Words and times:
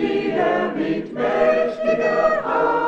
wieder 0.00 0.72
mit 0.74 1.12
mächtiger 1.12 2.42
Hand 2.44 2.85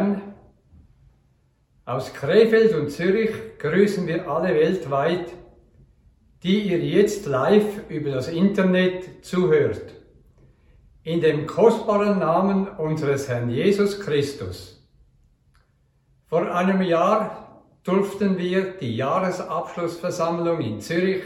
Herrn, 0.00 0.22
aus 1.84 2.14
Krefeld 2.14 2.74
und 2.74 2.90
Zürich 2.90 3.32
grüßen 3.58 4.06
wir 4.06 4.30
alle 4.30 4.54
weltweit, 4.54 5.30
die 6.42 6.60
ihr 6.70 6.78
jetzt 6.78 7.26
live 7.26 7.90
über 7.90 8.12
das 8.12 8.28
Internet 8.28 9.26
zuhört. 9.26 9.92
In 11.02 11.20
dem 11.20 11.46
kostbaren 11.46 12.18
Namen 12.18 12.66
unseres 12.66 13.28
Herrn 13.28 13.50
Jesus 13.50 14.00
Christus. 14.00 14.82
Vor 16.28 16.50
einem 16.50 16.80
Jahr 16.80 17.62
durften 17.82 18.38
wir 18.38 18.78
die 18.78 18.96
Jahresabschlussversammlung 18.96 20.62
in 20.62 20.80
Zürich 20.80 21.24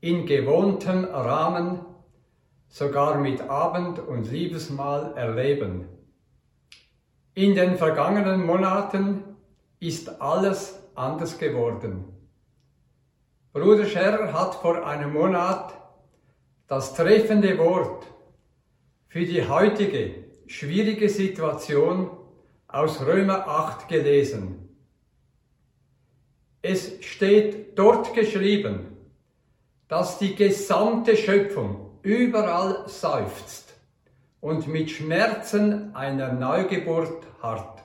in 0.00 0.26
gewohntem 0.26 1.04
Rahmen, 1.04 1.78
sogar 2.68 3.20
mit 3.20 3.40
Abend- 3.42 4.00
und 4.00 4.32
Liebesmahl 4.32 5.12
erleben. 5.14 5.93
In 7.36 7.56
den 7.56 7.76
vergangenen 7.76 8.46
Monaten 8.46 9.24
ist 9.80 10.20
alles 10.20 10.78
anders 10.94 11.36
geworden. 11.36 12.04
Bruder 13.52 13.86
Scherer 13.86 14.32
hat 14.32 14.54
vor 14.54 14.86
einem 14.86 15.12
Monat 15.12 15.74
das 16.68 16.94
treffende 16.94 17.58
Wort 17.58 18.06
für 19.08 19.24
die 19.26 19.48
heutige 19.48 20.24
schwierige 20.46 21.08
Situation 21.08 22.10
aus 22.68 23.00
Römer 23.00 23.48
8 23.48 23.88
gelesen. 23.88 24.68
Es 26.62 27.04
steht 27.04 27.76
dort 27.76 28.14
geschrieben, 28.14 28.96
dass 29.88 30.18
die 30.18 30.36
gesamte 30.36 31.16
Schöpfung 31.16 31.98
überall 32.02 32.88
seufzt 32.88 33.73
und 34.44 34.68
mit 34.68 34.90
Schmerzen 34.90 35.96
einer 35.96 36.30
Neugeburt 36.30 37.26
harrt. 37.40 37.82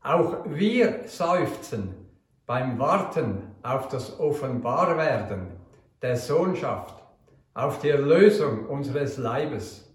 Auch 0.00 0.46
wir 0.46 1.02
seufzen 1.04 1.94
beim 2.46 2.78
Warten 2.78 3.42
auf 3.62 3.88
das 3.88 4.18
Offenbarwerden 4.18 5.48
der 6.00 6.16
Sohnschaft, 6.16 6.94
auf 7.52 7.78
die 7.80 7.90
Erlösung 7.90 8.64
unseres 8.68 9.18
Leibes. 9.18 9.94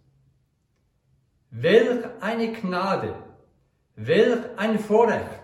Welch 1.49 2.05
eine 2.19 2.53
Gnade, 2.53 3.15
welch 3.95 4.41
ein 4.55 4.77
Vorrecht, 4.77 5.41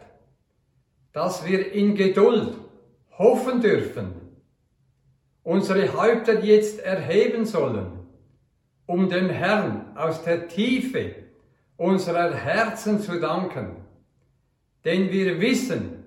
dass 1.14 1.44
wir 1.48 1.72
in 1.72 1.96
Geduld 1.96 2.56
hoffen 3.18 3.60
dürfen, 3.60 4.14
unsere 5.42 5.98
Häupter 5.98 6.44
jetzt 6.44 6.80
erheben 6.80 7.46
sollen, 7.46 8.05
um 8.86 9.10
dem 9.10 9.30
Herrn 9.30 9.96
aus 9.96 10.24
der 10.24 10.48
Tiefe 10.48 11.16
unserer 11.78 12.34
Herzen 12.34 13.00
zu 13.00 13.20
danken. 13.20 13.78
Denn 14.84 15.12
wir 15.12 15.42
wissen, 15.42 16.06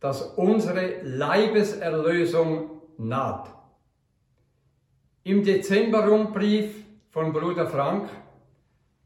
dass 0.00 0.22
unsere 0.22 1.02
Leibeserlösung 1.02 2.70
naht. 2.98 3.48
Im 5.22 5.44
Dezemberrundbrief 5.44 6.72
von 7.10 7.32
Bruder 7.32 7.66
Frank 7.66 8.08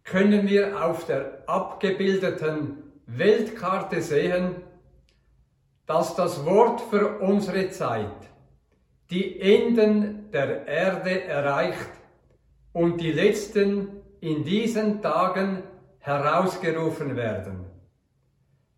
können 0.05 0.49
wir 0.49 0.85
auf 0.85 1.07
der 1.07 1.45
abgebildeten 1.47 2.83
Weltkarte 3.07 4.03
sehen, 4.03 4.57
dass 5.87 6.15
das 6.15 6.45
Wort 6.45 6.81
für 6.83 7.21
unsere 7.21 7.71
Zeit 7.71 8.31
die 9.11 9.41
Enden 9.41 10.31
der 10.31 10.67
Erde 10.67 11.25
erreicht 11.25 12.00
und 12.73 13.01
die 13.01 13.13
letzten 13.13 13.89
in 14.21 14.45
diesen 14.45 15.03
Tagen 15.03 15.63
herausgerufen 15.99 17.17
werden. 17.17 17.67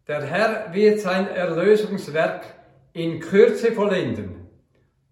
Der 0.08 0.22
Herr 0.22 0.72
wird 0.72 1.00
sein 1.00 1.28
Erlösungswerk 1.28 2.42
in 2.92 3.20
Kürze 3.20 3.72
vollenden 3.72 4.48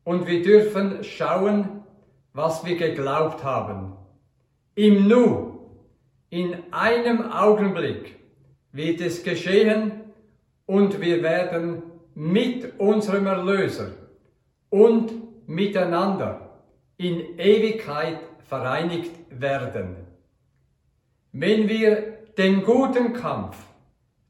und 0.05 0.27
wir 0.27 0.43
dürfen 0.43 1.05
schauen, 1.05 1.85
was 2.33 2.65
wir 2.65 2.77
geglaubt 2.77 3.45
haben. 3.45 3.97
Im 4.75 5.09
Nu, 5.09 5.61
in 6.31 6.57
einem 6.71 7.31
Augenblick 7.31 8.17
wird 8.73 9.01
es 9.01 9.23
geschehen 9.23 9.93
und 10.67 11.01
wir 11.01 11.23
werden 11.23 11.83
mit 12.15 12.79
unserem 12.79 13.27
Erlöser 13.27 13.93
und 14.69 15.13
miteinander 15.49 16.63
in 16.97 17.39
Ewigkeit 17.39 18.21
vereinigt 18.51 19.13
werden. 19.31 19.97
Wenn 21.31 21.69
wir 21.69 22.19
den 22.37 22.65
guten 22.65 23.13
Kampf 23.13 23.57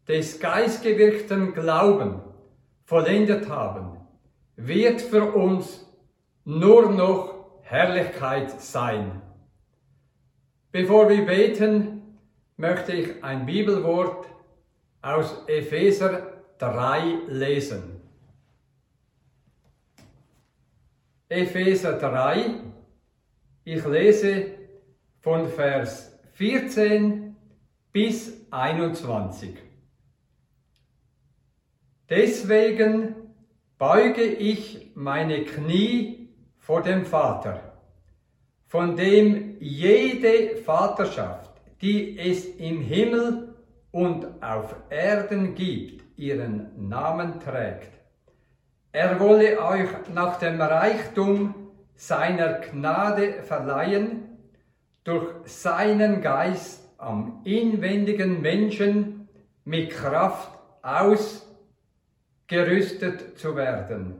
des 0.07 0.39
geistgewirkten 0.39 1.55
Glauben 1.55 2.21
vollendet 2.85 3.49
haben, 3.49 3.97
wird 4.57 5.01
für 5.01 5.25
uns 5.33 5.87
nur 6.45 6.93
noch 6.93 7.63
Herrlichkeit 7.63 8.61
sein. 8.61 9.23
Bevor 10.71 11.09
wir 11.09 11.25
beten, 11.25 12.03
möchte 12.59 12.93
ich 12.93 13.25
ein 13.25 13.47
Bibelwort 13.47 14.27
aus 15.01 15.45
Epheser 15.47 16.43
3 16.59 17.21
lesen. 17.29 18.03
Epheser 21.31 21.95
3, 21.95 22.71
ich 23.75 23.85
lese 23.85 24.47
von 25.21 25.49
Vers 25.49 26.19
14 26.33 27.37
bis 27.93 28.33
21. 28.51 29.57
Deswegen 32.09 33.15
beuge 33.79 34.25
ich 34.25 34.91
meine 34.95 35.45
Knie 35.45 36.29
vor 36.59 36.83
dem 36.83 37.05
Vater, 37.05 37.61
von 38.67 38.97
dem 38.97 39.57
jede 39.61 40.57
Vaterschaft 40.57 41.51
die 41.81 42.19
es 42.19 42.45
im 42.45 42.83
Himmel 42.83 43.55
und 43.91 44.27
auf 44.43 44.75
Erden 44.91 45.55
gibt, 45.55 46.19
ihren 46.19 46.89
Namen 46.89 47.41
trägt. 47.41 47.91
Er 48.93 49.19
wolle 49.19 49.59
euch 49.63 49.89
nach 50.13 50.39
dem 50.39 50.61
Reichtum 50.61 51.55
seiner 52.01 52.61
Gnade 52.61 53.43
verleihen, 53.43 54.39
durch 55.05 55.35
seinen 55.45 56.23
Geist 56.23 56.83
am 56.97 57.43
inwendigen 57.45 58.41
Menschen 58.41 59.29
mit 59.67 59.91
Kraft 59.91 60.59
ausgerüstet 60.81 63.39
zu 63.39 63.55
werden, 63.55 64.15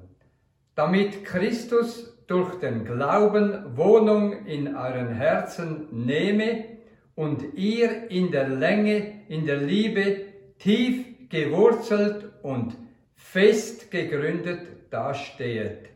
damit 0.75 1.25
Christus 1.25 2.23
durch 2.27 2.61
den 2.61 2.85
Glauben 2.85 3.79
Wohnung 3.79 4.45
in 4.45 4.77
euren 4.77 5.15
Herzen 5.15 5.89
nehme 5.91 6.67
und 7.15 7.55
ihr 7.55 8.11
in 8.11 8.31
der 8.31 8.51
Länge, 8.51 9.25
in 9.29 9.47
der 9.47 9.57
Liebe 9.57 10.27
tief 10.59 11.07
gewurzelt 11.31 12.29
und 12.43 12.77
fest 13.15 13.91
gegründet 13.91 14.67
dastehet, 14.91 15.89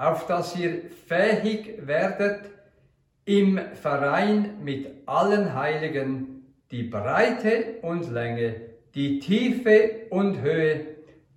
auf 0.00 0.26
dass 0.26 0.56
ihr 0.56 0.80
fähig 1.06 1.86
werdet, 1.86 2.46
im 3.26 3.60
Verein 3.74 4.54
mit 4.64 4.86
allen 5.06 5.54
Heiligen 5.54 6.46
die 6.70 6.84
Breite 6.84 7.74
und 7.82 8.10
Länge, 8.10 8.54
die 8.94 9.18
Tiefe 9.18 10.06
und 10.08 10.40
Höhe 10.40 10.86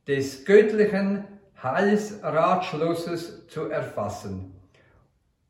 des 0.08 0.46
göttlichen 0.46 1.26
Heilsratschlusses 1.62 3.48
zu 3.48 3.70
erfassen. 3.70 4.54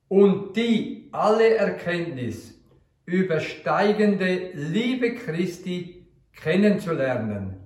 Und 0.08 0.56
die 0.56 1.08
alle 1.12 1.56
Erkenntnis 1.56 2.60
übersteigende 3.06 4.50
Liebe 4.54 5.14
Christi 5.14 6.08
kennenzulernen, 6.36 7.58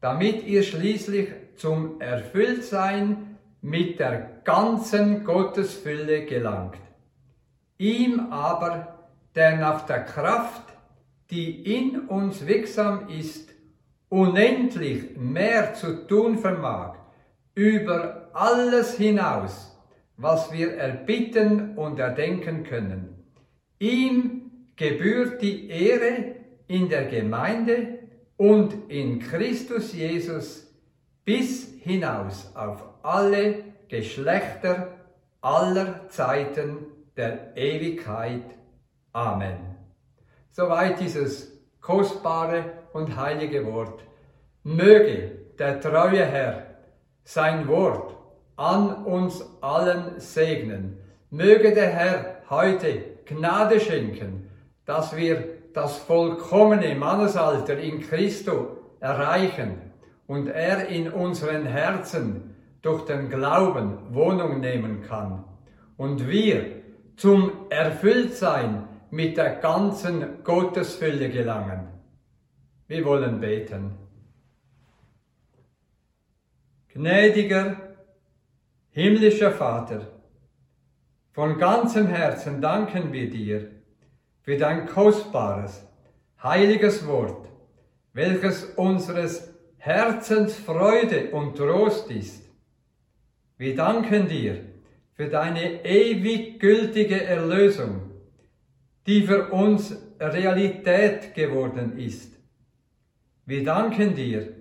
damit 0.00 0.44
ihr 0.44 0.64
schließlich 0.64 1.28
zum 1.54 2.00
Erfülltsein 2.00 3.27
mit 3.68 3.98
der 3.98 4.40
ganzen 4.44 5.24
Gottesfülle 5.24 6.24
gelangt. 6.24 6.78
Ihm 7.76 8.32
aber, 8.32 9.06
der 9.34 9.56
nach 9.56 9.86
der 9.86 10.04
Kraft, 10.04 10.62
die 11.30 11.76
in 11.76 12.08
uns 12.08 12.46
wirksam 12.46 13.08
ist, 13.08 13.50
unendlich 14.08 15.16
mehr 15.16 15.74
zu 15.74 16.06
tun 16.06 16.38
vermag, 16.38 16.94
über 17.54 18.30
alles 18.32 18.96
hinaus, 18.96 19.76
was 20.16 20.50
wir 20.52 20.76
erbitten 20.76 21.76
und 21.76 21.98
erdenken 21.98 22.64
können. 22.64 23.24
Ihm 23.78 24.50
gebührt 24.76 25.42
die 25.42 25.68
Ehre 25.68 26.36
in 26.66 26.88
der 26.88 27.04
Gemeinde 27.04 27.98
und 28.36 28.74
in 28.88 29.18
Christus 29.18 29.92
Jesus 29.92 30.72
bis 31.24 31.74
hinaus 31.82 32.50
auf 32.56 32.82
alle 33.08 33.64
Geschlechter 33.88 34.88
aller 35.40 36.10
Zeiten 36.10 36.86
der 37.16 37.56
Ewigkeit. 37.56 38.44
Amen. 39.14 39.56
Soweit 40.50 41.00
dieses 41.00 41.58
kostbare 41.80 42.64
und 42.92 43.16
heilige 43.16 43.64
Wort. 43.64 44.02
Möge 44.62 45.38
der 45.58 45.80
treue 45.80 46.22
Herr 46.22 46.66
sein 47.24 47.66
Wort 47.66 48.14
an 48.56 49.06
uns 49.06 49.42
allen 49.62 50.20
segnen. 50.20 50.98
Möge 51.30 51.72
der 51.72 51.88
Herr 51.88 52.42
heute 52.50 53.04
Gnade 53.24 53.80
schenken, 53.80 54.50
dass 54.84 55.16
wir 55.16 55.44
das 55.72 55.96
vollkommene 55.96 56.94
Mannesalter 56.94 57.78
in 57.78 58.02
Christo 58.02 58.76
erreichen 59.00 59.80
und 60.26 60.48
er 60.48 60.88
in 60.88 61.10
unseren 61.10 61.64
Herzen 61.64 62.54
durch 62.82 63.04
den 63.04 63.28
Glauben 63.28 64.14
Wohnung 64.14 64.60
nehmen 64.60 65.02
kann 65.02 65.44
und 65.96 66.28
wir 66.28 66.82
zum 67.16 67.68
Erfülltsein 67.70 68.88
mit 69.10 69.36
der 69.36 69.56
ganzen 69.56 70.44
Gottesfülle 70.44 71.30
gelangen. 71.30 71.88
Wir 72.86 73.04
wollen 73.04 73.40
beten. 73.40 73.96
Gnädiger, 76.88 77.76
himmlischer 78.90 79.52
Vater, 79.52 80.06
von 81.32 81.58
ganzem 81.58 82.06
Herzen 82.06 82.60
danken 82.60 83.12
wir 83.12 83.30
dir 83.30 83.70
für 84.42 84.56
dein 84.56 84.86
kostbares, 84.86 85.86
heiliges 86.42 87.06
Wort, 87.06 87.48
welches 88.12 88.64
unseres 88.64 89.54
Herzens 89.76 90.56
Freude 90.56 91.30
und 91.30 91.56
Trost 91.56 92.10
ist. 92.10 92.47
Wir 93.58 93.74
danken 93.74 94.28
dir 94.28 94.60
für 95.14 95.26
deine 95.26 95.84
ewig 95.84 96.60
gültige 96.60 97.24
Erlösung, 97.24 98.02
die 99.04 99.22
für 99.22 99.48
uns 99.50 99.96
Realität 100.20 101.34
geworden 101.34 101.98
ist. 101.98 102.38
Wir 103.46 103.64
danken 103.64 104.14
dir, 104.14 104.52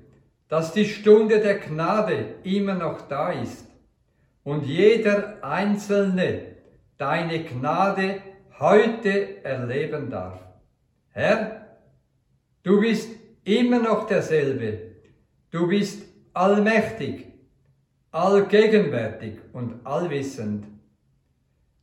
dass 0.50 0.74
die 0.74 0.86
Stunde 0.86 1.39
der 1.39 1.60
Gnade 1.60 2.36
immer 2.44 2.74
noch 2.74 3.01
da 3.08 3.32
ist 3.34 3.68
und 4.44 4.66
jeder 4.66 5.44
Einzelne 5.44 6.56
deine 6.98 7.44
Gnade 7.44 8.22
heute 8.60 9.44
erleben 9.46 10.10
darf. 10.10 10.39
Herr, 11.12 11.68
du 12.63 12.82
bist 12.82 13.10
immer 13.44 13.80
noch 13.80 14.08
derselbe. 14.08 14.80
Du 15.51 15.68
bist 15.68 16.01
allmächtig 16.34 17.27
allgegenwärtig 18.18 19.36
und 19.54 19.86
allwissend. 19.86 20.66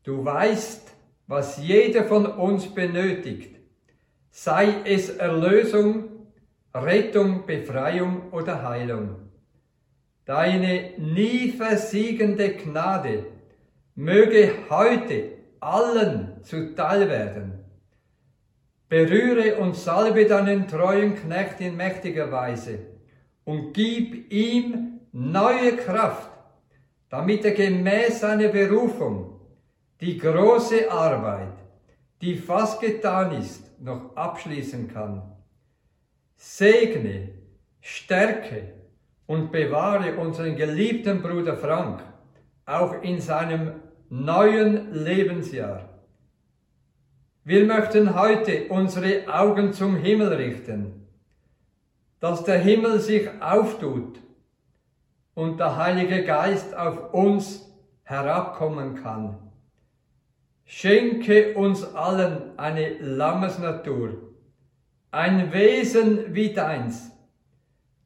Du 0.03 0.25
weißt, 0.25 0.93
was 1.29 1.59
jeder 1.59 2.05
von 2.05 2.26
uns 2.26 2.67
benötigt, 2.75 3.57
sei 4.31 4.83
es 4.85 5.11
Erlösung, 5.11 6.09
Rettung, 6.75 7.47
Befreiung 7.47 8.33
oder 8.33 8.69
Heilung. 8.69 9.31
Deine 10.25 10.95
nie 10.99 11.53
versiegende 11.53 12.55
Gnade 12.55 13.26
möge 13.95 14.55
heute 14.69 15.31
allen 15.61 16.43
zuteil 16.43 17.09
werden. 17.09 17.61
Berühre 18.88 19.57
und 19.59 19.76
salbe 19.76 20.26
deinen 20.26 20.67
treuen 20.67 21.14
Knecht 21.14 21.61
in 21.61 21.76
mächtiger 21.76 22.33
Weise 22.33 22.81
und 23.45 23.73
gib 23.73 24.33
ihm 24.33 24.95
neue 25.14 25.76
Kraft, 25.76 26.28
damit 27.09 27.44
er 27.44 27.52
gemäß 27.52 28.21
seiner 28.21 28.49
Berufung 28.49 29.40
die 30.00 30.18
große 30.18 30.90
Arbeit, 30.90 31.54
die 32.21 32.37
fast 32.37 32.80
getan 32.80 33.40
ist, 33.40 33.80
noch 33.80 34.16
abschließen 34.16 34.92
kann. 34.92 35.23
Segne, 36.37 37.28
stärke 37.80 38.73
und 39.26 39.52
bewahre 39.52 40.16
unseren 40.16 40.56
geliebten 40.56 41.23
Bruder 41.23 41.56
Frank 41.56 42.02
auch 42.66 43.00
in 43.02 43.21
seinem 43.21 43.75
neuen 44.11 44.92
Lebensjahr. 44.92 45.88
Wir 47.44 47.64
möchten 47.66 48.18
heute 48.18 48.66
unsere 48.68 49.33
Augen 49.33 49.73
zum 49.73 49.97
Himmel 49.97 50.33
richten, 50.33 51.06
dass 52.18 52.42
der 52.42 52.59
Himmel 52.59 52.99
sich 52.99 53.28
auftut 53.40 54.24
und 55.35 55.59
der 55.59 55.76
Heilige 55.76 56.25
Geist 56.25 56.76
auf 56.76 57.12
uns 57.12 57.71
herabkommen 58.05 59.03
kann. 59.03 59.38
Schenke 60.64 61.55
uns 61.55 61.95
allen 61.95 62.59
eine 62.59 62.99
Lammesnatur, 62.99 64.33
ein 65.11 65.53
Wesen 65.53 66.35
wie 66.35 66.53
deins, 66.53 67.11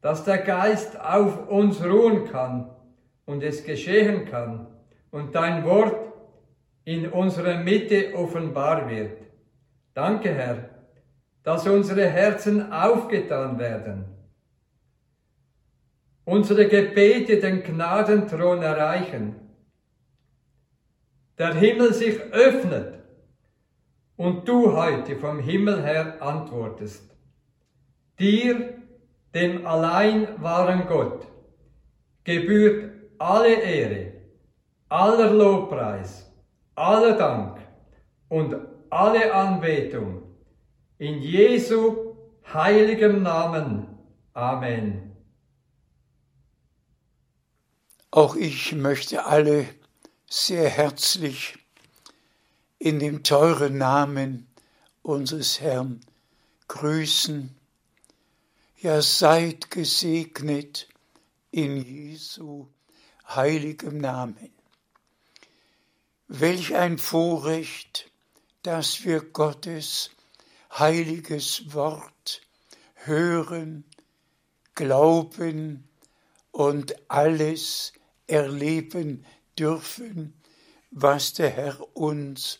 dass 0.01 0.23
der 0.23 0.39
Geist 0.39 0.99
auf 0.99 1.47
uns 1.49 1.83
ruhen 1.83 2.25
kann 2.25 2.69
und 3.25 3.43
es 3.43 3.63
geschehen 3.63 4.25
kann 4.25 4.67
und 5.11 5.35
dein 5.35 5.63
Wort 5.63 6.13
in 6.83 7.09
unserer 7.09 7.57
Mitte 7.57 8.13
offenbar 8.15 8.89
wird. 8.89 9.21
Danke, 9.93 10.33
Herr, 10.33 10.69
dass 11.43 11.67
unsere 11.67 12.07
Herzen 12.07 12.71
aufgetan 12.71 13.59
werden 13.59 14.18
unsere 16.29 16.67
Gebete 16.67 17.39
den 17.39 17.63
Gnadenthron 17.63 18.61
erreichen, 18.61 19.35
der 21.39 21.55
Himmel 21.55 21.91
sich 21.91 22.19
öffnet 22.31 22.99
und 24.15 24.47
du 24.47 24.75
heute 24.75 25.15
vom 25.15 25.39
Himmel 25.39 25.81
her 25.81 26.21
antwortest. 26.21 27.09
Dir, 28.19 28.75
dem 29.33 29.65
allein 29.65 30.27
wahren 30.39 30.85
Gott, 30.87 31.25
gebührt 32.23 32.91
alle 33.17 33.55
Ehre, 33.55 34.13
aller 34.87 35.31
Lobpreis, 35.31 36.31
aller 36.75 37.17
Dank 37.17 37.59
und 38.27 38.55
alle 38.91 39.33
Anbetung, 39.33 40.23
In 40.99 41.21
Jesu 41.21 42.17
heiligem 42.53 43.23
Namen. 43.23 43.87
Amen. 44.33 45.08
Auch 48.11 48.35
ich 48.35 48.73
möchte 48.73 49.25
alle 49.25 49.67
sehr 50.27 50.67
herzlich 50.67 51.59
in 52.79 52.97
dem 52.97 53.23
teuren 53.23 53.77
Namen 53.77 54.47
unseres 55.03 55.59
Herrn 55.59 56.01
grüßen. 56.67 57.55
Ja, 58.77 59.03
seid 59.03 59.69
gesegnet 59.69 60.87
in 61.51 61.77
Jesu 61.77 62.67
heiligem 63.27 63.99
Namen. 63.99 64.51
Welch 66.27 66.73
ein 66.73 66.97
Vorrecht, 66.97 68.09
dass 68.63 69.03
wir 69.03 69.21
Gottes 69.21 70.09
heiliges 70.71 71.73
Wort 71.73 72.41
hören, 72.95 73.83
glauben 74.73 75.87
und 76.51 76.95
alles 77.11 77.93
erleben 78.29 79.25
dürfen, 79.57 80.33
was 80.91 81.33
der 81.33 81.49
Herr 81.49 81.95
uns 81.95 82.59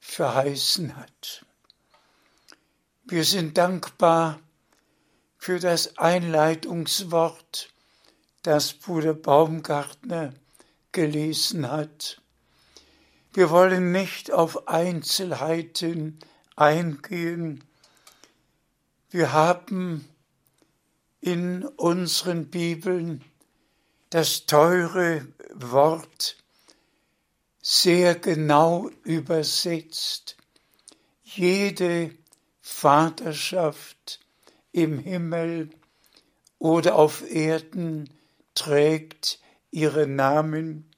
verheißen 0.00 0.96
hat. 0.96 1.44
Wir 3.04 3.24
sind 3.24 3.58
dankbar 3.58 4.40
für 5.38 5.58
das 5.58 5.98
Einleitungswort, 5.98 7.68
das 8.42 8.72
Bruder 8.74 9.14
Baumgartner 9.14 10.34
gelesen 10.92 11.70
hat. 11.70 12.20
Wir 13.32 13.50
wollen 13.50 13.92
nicht 13.92 14.32
auf 14.32 14.68
Einzelheiten 14.68 16.18
eingehen. 16.56 17.64
Wir 19.10 19.32
haben 19.32 20.08
in 21.20 21.64
unseren 21.64 22.48
Bibeln 22.48 23.24
das 24.14 24.46
teure 24.46 25.26
Wort 25.54 26.36
sehr 27.60 28.14
genau 28.14 28.88
übersetzt. 29.02 30.36
Jede 31.24 32.12
Vaterschaft 32.60 34.20
im 34.70 35.00
Himmel 35.00 35.70
oder 36.60 36.94
auf 36.94 37.28
Erden 37.28 38.08
trägt 38.54 39.40
ihren 39.72 40.14
Namen. 40.14 40.88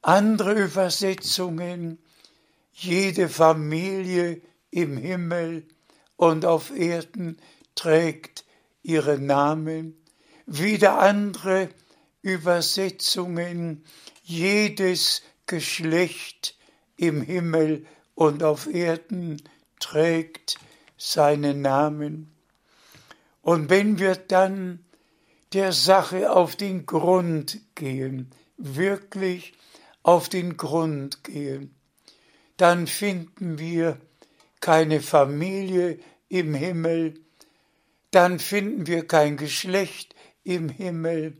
Andere 0.00 0.54
Übersetzungen, 0.54 1.98
jede 2.72 3.28
Familie 3.28 4.40
im 4.70 4.96
Himmel 4.96 5.68
und 6.16 6.46
auf 6.46 6.74
Erden 6.74 7.36
trägt 7.74 8.46
ihren 8.82 9.26
Namen. 9.26 10.02
Wieder 10.46 10.98
andere 11.00 11.68
Übersetzungen, 12.24 13.84
jedes 14.22 15.22
Geschlecht 15.44 16.56
im 16.96 17.20
Himmel 17.20 17.84
und 18.14 18.42
auf 18.42 18.66
Erden 18.66 19.42
trägt 19.78 20.58
seinen 20.96 21.60
Namen. 21.60 22.32
Und 23.42 23.68
wenn 23.68 23.98
wir 23.98 24.16
dann 24.16 24.82
der 25.52 25.72
Sache 25.72 26.32
auf 26.32 26.56
den 26.56 26.86
Grund 26.86 27.60
gehen, 27.74 28.30
wirklich 28.56 29.52
auf 30.02 30.30
den 30.30 30.56
Grund 30.56 31.24
gehen, 31.24 31.74
dann 32.56 32.86
finden 32.86 33.58
wir 33.58 33.98
keine 34.60 35.02
Familie 35.02 35.98
im 36.30 36.54
Himmel, 36.54 37.20
dann 38.10 38.38
finden 38.38 38.86
wir 38.86 39.06
kein 39.06 39.36
Geschlecht 39.36 40.14
im 40.42 40.70
Himmel, 40.70 41.36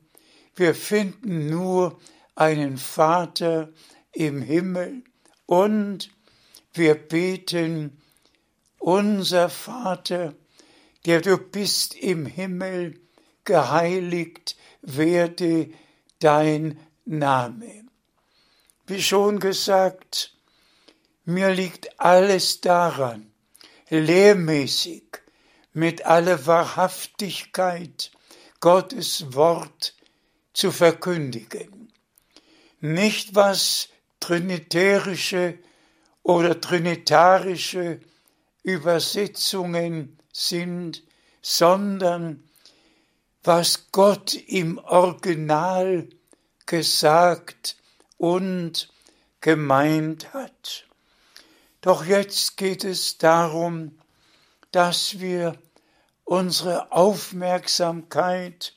wir 0.56 0.74
finden 0.74 1.48
nur 1.48 1.98
einen 2.34 2.76
Vater 2.76 3.72
im 4.12 4.42
Himmel 4.42 5.02
und 5.46 6.10
wir 6.72 6.94
beten, 6.94 8.00
unser 8.78 9.48
Vater, 9.48 10.34
der 11.06 11.20
du 11.20 11.38
bist 11.38 11.94
im 11.94 12.26
Himmel, 12.26 13.00
geheiligt 13.44 14.56
werde 14.82 15.70
dein 16.18 16.78
Name. 17.04 17.86
Wie 18.86 19.02
schon 19.02 19.38
gesagt, 19.38 20.36
mir 21.24 21.50
liegt 21.50 21.98
alles 22.00 22.60
daran, 22.60 23.32
lehrmäßig, 23.88 25.04
mit 25.72 26.04
aller 26.04 26.46
Wahrhaftigkeit 26.46 28.12
Gottes 28.60 29.34
Wort 29.34 29.93
zu 30.54 30.72
verkündigen. 30.72 31.92
Nicht 32.80 33.34
was 33.34 33.90
trinitärische 34.20 35.58
oder 36.22 36.60
trinitarische 36.60 38.00
Übersetzungen 38.62 40.18
sind, 40.32 41.02
sondern 41.42 42.42
was 43.42 43.92
Gott 43.92 44.34
im 44.34 44.78
Original 44.78 46.08
gesagt 46.64 47.76
und 48.16 48.88
gemeint 49.42 50.32
hat. 50.32 50.86
Doch 51.82 52.06
jetzt 52.06 52.56
geht 52.56 52.84
es 52.84 53.18
darum, 53.18 53.98
dass 54.72 55.20
wir 55.20 55.58
unsere 56.24 56.90
Aufmerksamkeit 56.92 58.74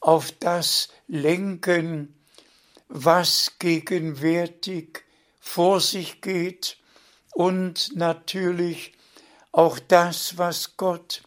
auf 0.00 0.30
das 0.30 0.90
lenken, 1.06 2.14
was 2.88 3.52
gegenwärtig 3.58 5.04
vor 5.40 5.80
sich 5.80 6.20
geht 6.20 6.78
und 7.32 7.94
natürlich 7.96 8.92
auch 9.52 9.78
das, 9.78 10.38
was 10.38 10.76
Gott 10.76 11.22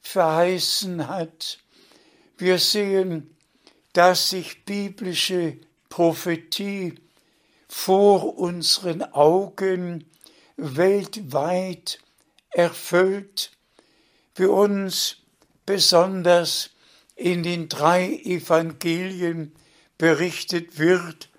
verheißen 0.00 1.08
hat. 1.08 1.58
Wir 2.36 2.58
sehen, 2.58 3.36
dass 3.92 4.30
sich 4.30 4.64
biblische 4.64 5.58
Prophetie 5.88 6.94
vor 7.68 8.38
unseren 8.38 9.02
Augen 9.02 10.06
weltweit 10.56 11.98
erfüllt, 12.50 13.52
für 14.34 14.50
uns 14.50 15.16
besonders 15.66 16.70
in 17.22 17.44
den 17.44 17.68
drei 17.68 18.20
Evangelien 18.24 19.54
berichtet 19.96 20.78
wird, 20.80 21.30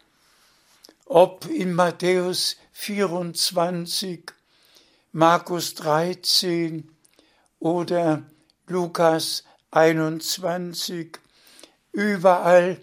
ob 1.05 1.45
in 1.49 1.73
Matthäus 1.73 2.55
24, 2.71 4.31
Markus 5.11 5.75
13 5.75 6.89
oder 7.59 8.23
Lukas 8.67 9.43
21, 9.71 11.19
überall 11.91 12.79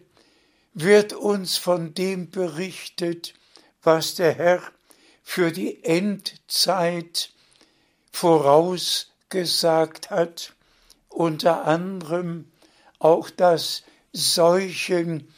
wird 0.74 1.14
uns 1.14 1.56
von 1.56 1.94
dem 1.94 2.28
berichtet, 2.28 3.32
was 3.82 4.14
der 4.14 4.34
Herr 4.34 4.62
für 5.22 5.52
die 5.52 5.82
Endzeit 5.84 7.32
vorausgesagt 8.12 10.10
hat, 10.10 10.54
unter 11.08 11.64
anderem 11.64 12.49
auch 13.00 13.30
das 13.30 13.82
Seuchen 14.12 15.28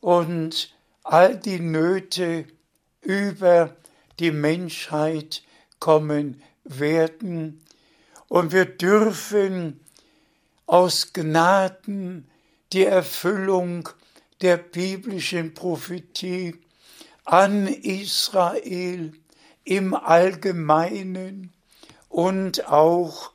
und 0.00 0.74
all 1.02 1.38
die 1.38 1.60
Nöte 1.60 2.46
über 3.00 3.74
die 4.18 4.30
Menschheit 4.30 5.42
kommen 5.78 6.42
werden. 6.64 7.62
Und 8.28 8.52
wir 8.52 8.64
dürfen 8.66 9.80
aus 10.66 11.12
Gnaden 11.12 12.28
die 12.72 12.84
Erfüllung 12.84 13.88
der 14.40 14.56
biblischen 14.56 15.54
Prophetie 15.54 16.56
an 17.24 17.66
Israel 17.66 19.12
im 19.64 19.94
Allgemeinen 19.94 21.52
und 22.08 22.68
auch 22.68 23.32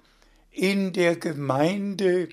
in 0.52 0.94
der 0.94 1.16
Gemeinde 1.16 2.30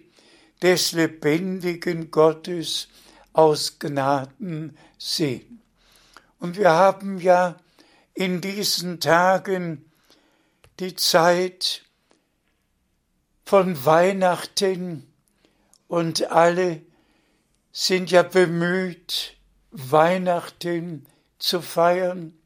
des 0.67 0.91
lebendigen 0.91 2.11
Gottes 2.11 2.89
aus 3.33 3.79
Gnaden 3.79 4.77
sehen. 4.99 5.63
Und 6.41 6.57
wir 6.57 6.73
haben 6.73 7.21
ja 7.21 7.57
in 8.15 8.41
diesen 8.41 8.99
Tagen 8.99 9.89
die 10.81 10.97
Zeit 10.97 11.85
von 13.45 13.85
Weihnachten 13.85 15.07
und 15.87 16.33
alle 16.33 16.83
sind 17.71 18.11
ja 18.11 18.25
bemüht, 18.25 19.37
Weihnachten 19.71 21.07
zu 21.39 21.63
feiern. 21.63 22.37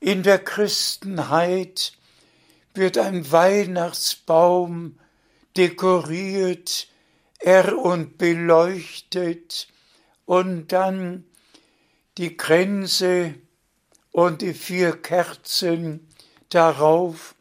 In 0.00 0.24
der 0.24 0.40
Christenheit 0.40 1.92
wird 2.74 2.98
ein 2.98 3.30
Weihnachtsbaum 3.30 4.98
dekoriert, 5.56 6.88
er 7.38 7.78
und 7.78 8.18
beleuchtet 8.18 9.68
und 10.24 10.72
dann 10.72 11.24
die 12.18 12.36
Kränze 12.36 13.34
und 14.10 14.42
die 14.42 14.54
vier 14.54 14.92
Kerzen 14.92 16.08
darauf, 16.48 17.34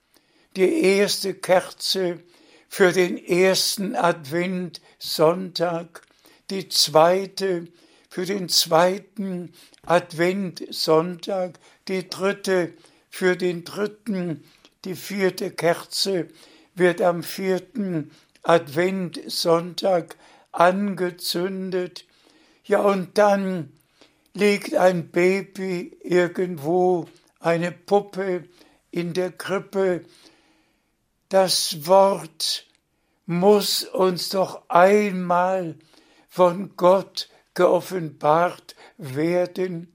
die 0.55 0.83
erste 0.83 1.33
Kerze 1.33 2.19
für 2.67 2.91
den 2.91 3.17
ersten 3.17 3.95
Adventsonntag, 3.95 6.01
die 6.49 6.69
zweite 6.69 7.67
für 8.09 8.25
den 8.25 8.47
zweiten 8.47 9.51
Adventsonntag, 9.85 11.59
die 11.89 12.09
dritte 12.09 12.73
für 13.09 13.35
den 13.35 13.65
dritten, 13.65 14.43
die 14.85 14.95
vierte 14.95 15.51
Kerze 15.51 16.29
wird 16.75 17.01
am 17.01 17.23
vierten 17.23 18.11
Adventsonntag 18.45 20.15
angezündet. 20.51 22.05
Ja, 22.63 22.81
und 22.81 23.17
dann 23.17 23.73
liegt 24.33 24.75
ein 24.75 25.09
Baby 25.09 25.97
irgendwo, 26.03 27.07
eine 27.39 27.71
Puppe 27.71 28.45
in 28.91 29.13
der 29.13 29.31
Krippe. 29.31 30.05
Das 31.29 31.87
Wort 31.87 32.65
muss 33.25 33.83
uns 33.83 34.29
doch 34.29 34.69
einmal 34.69 35.75
von 36.27 36.75
Gott 36.77 37.29
geoffenbart 37.55 38.75
werden. 38.97 39.93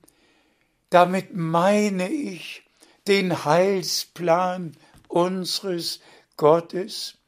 Damit 0.91 1.35
meine 1.35 2.11
ich 2.11 2.65
den 3.07 3.45
Heilsplan 3.45 4.77
unseres 5.09 6.01
Gottes. 6.37 7.20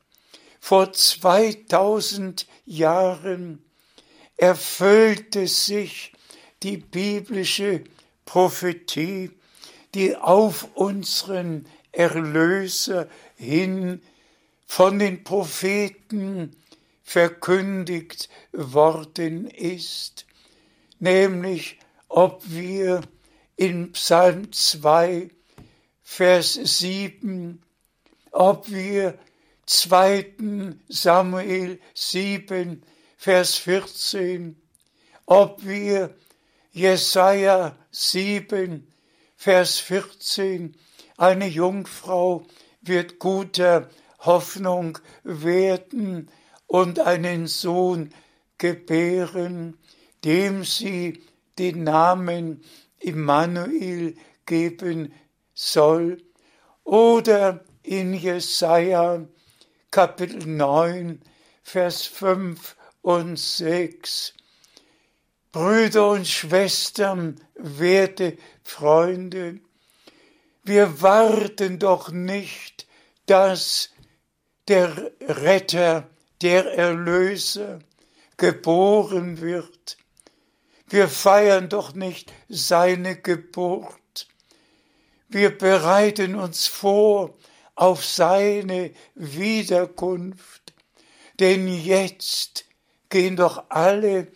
Vor 0.64 0.92
2000 0.92 2.46
Jahren 2.66 3.64
erfüllte 4.36 5.48
sich 5.48 6.12
die 6.62 6.76
biblische 6.76 7.82
Prophetie, 8.24 9.32
die 9.92 10.14
auf 10.14 10.68
unseren 10.76 11.66
Erlöser 11.90 13.08
hin 13.34 14.02
von 14.64 15.00
den 15.00 15.24
Propheten 15.24 16.54
verkündigt 17.02 18.28
worden 18.52 19.48
ist, 19.48 20.26
nämlich 21.00 21.80
ob 22.08 22.40
wir 22.46 23.00
in 23.56 23.90
Psalm 23.90 24.52
2, 24.52 25.28
Vers 26.04 26.54
7, 26.54 27.60
ob 28.30 28.70
wir 28.70 29.18
2. 29.66 30.74
Samuel 30.88 31.80
7, 31.94 32.82
Vers 33.16 33.56
14, 33.56 34.56
ob 35.26 35.64
wir 35.64 36.14
Jesaja 36.72 37.76
7, 37.90 38.86
Vers 39.36 39.78
14, 39.78 40.76
eine 41.16 41.46
Jungfrau 41.46 42.44
wird 42.80 43.18
guter 43.18 43.88
Hoffnung 44.18 44.98
werden 45.22 46.30
und 46.66 46.98
einen 46.98 47.46
Sohn 47.46 48.12
gebären, 48.58 49.78
dem 50.24 50.64
sie 50.64 51.22
den 51.58 51.84
Namen 51.84 52.62
Immanuel 52.98 54.16
geben 54.46 55.12
soll. 55.54 56.18
Oder 56.84 57.64
in 57.82 58.14
Jesaja 58.14 59.26
Kapitel 59.92 60.46
9, 60.46 61.20
Vers 61.62 62.06
5 62.06 62.76
und 63.02 63.38
6. 63.38 64.32
Brüder 65.52 66.12
und 66.12 66.26
Schwestern, 66.26 67.38
werte 67.56 68.38
Freunde, 68.64 69.60
wir 70.62 71.02
warten 71.02 71.78
doch 71.78 72.10
nicht, 72.10 72.86
dass 73.26 73.90
der 74.66 75.12
Retter, 75.20 76.08
der 76.40 76.72
Erlöser 76.72 77.80
geboren 78.38 79.42
wird. 79.42 79.98
Wir 80.88 81.06
feiern 81.06 81.68
doch 81.68 81.92
nicht 81.92 82.32
seine 82.48 83.20
Geburt. 83.20 84.26
Wir 85.28 85.50
bereiten 85.50 86.34
uns 86.34 86.66
vor 86.66 87.34
auf 87.74 88.04
seine 88.04 88.92
Wiederkunft. 89.14 90.74
Denn 91.40 91.68
jetzt 91.68 92.64
gehen 93.08 93.36
doch 93.36 93.64
alle 93.70 94.28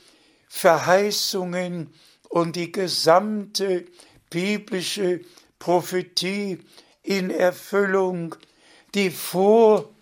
Verheißungen 0.49 1.93
und 2.29 2.57
die 2.57 2.73
gesamte 2.73 3.85
biblische 4.31 5.21
Prophetie 5.59 6.59
in 7.03 7.31
Erfüllung, 7.31 8.35
die 8.95 9.11
vor 9.11 9.95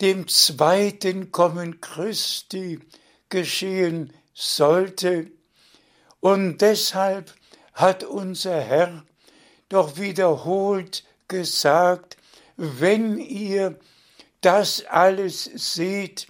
dem 0.00 0.28
zweiten 0.28 1.32
Kommen 1.32 1.80
Christi 1.80 2.78
geschehen 3.28 4.12
sollte. 4.34 5.30
Und 6.20 6.58
deshalb 6.58 7.34
hat 7.72 8.04
unser 8.04 8.60
Herr 8.60 9.04
doch 9.68 9.98
wiederholt 9.98 11.04
gesagt, 11.26 12.17
wenn 12.58 13.16
ihr 13.18 13.78
das 14.42 14.84
alles 14.84 15.44
seht, 15.44 16.26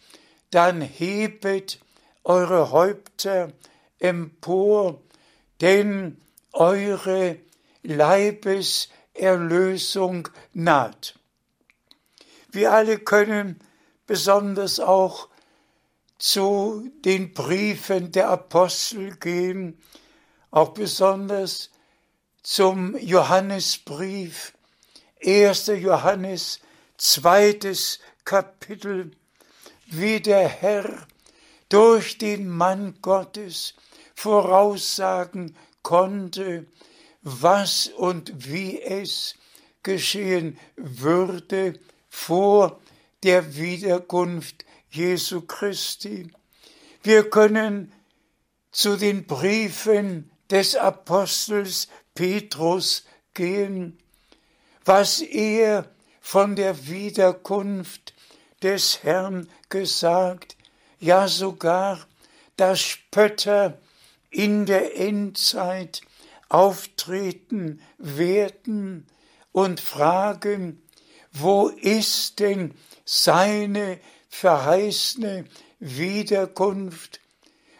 dann 0.51 0.83
hebet 0.83 1.81
eure 2.23 2.71
Häupter 2.71 3.53
empor, 3.99 5.03
denn 5.61 6.21
eure 6.53 7.41
Leibeserlösung 7.83 10.29
naht. 10.53 11.19
Wir 12.51 12.73
alle 12.73 12.99
können 12.99 13.59
besonders 14.07 14.81
auch 14.81 15.29
zu 16.19 16.91
den 17.05 17.33
Briefen 17.33 18.11
der 18.12 18.29
Apostel 18.29 19.17
gehen, 19.17 19.81
auch 20.51 20.71
besonders 20.71 21.71
zum 22.43 22.99
Johannesbrief, 22.99 24.53
1. 25.25 25.67
Johannes, 25.67 26.61
zweites 26.97 28.01
Kapitel, 28.25 29.11
wie 29.87 30.21
der 30.21 30.49
Herr 30.49 31.07
durch 31.69 32.19
den 32.19 32.49
Mann 32.49 32.99
Gottes 33.03 33.75
voraussagen 34.15 35.57
konnte, 35.83 36.67
was 37.23 37.89
und 37.89 38.33
wie 38.49 38.81
es 38.81 39.35
geschehen 39.83 40.59
würde 40.77 41.79
vor 42.09 42.81
der 43.23 43.57
Wiederkunft 43.57 44.65
Jesu 44.91 45.43
Christi. 45.43 46.31
Wir 47.03 47.29
können 47.29 47.93
zu 48.71 48.97
den 48.97 49.27
Briefen 49.27 50.31
des 50.51 50.77
Apostels 50.77 51.89
Petrus 52.15 53.05
gehen, 53.35 53.99
was 54.88 55.20
er 55.20 55.85
von 56.22 56.57
der 56.57 56.88
Wiederkunft 56.88 58.14
des 58.62 59.03
Herrn 59.03 59.46
gesagt, 59.68 60.57
ja 60.98 61.29
sogar, 61.29 62.07
dass 62.57 62.81
Spötter 62.81 63.79
in 64.31 64.64
der 64.64 64.98
Endzeit 64.98 66.01
auftreten 66.48 67.83
werden 67.98 69.07
und 69.53 69.79
fragen, 69.79 70.83
wo 71.33 71.68
ist 71.68 72.40
denn 72.40 72.74
seine 73.05 74.01
verheißene 74.31 75.44
Wiederkunft, 75.81 77.20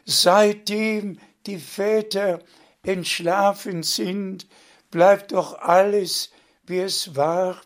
seitdem 0.05 1.19
die 1.47 1.59
Väter 1.59 2.41
entschlafen 2.83 3.83
sind, 3.83 4.47
bleibt 4.91 5.33
doch 5.33 5.59
alles, 5.59 6.31
wie 6.69 6.81
es 6.81 7.17
war. 7.17 7.61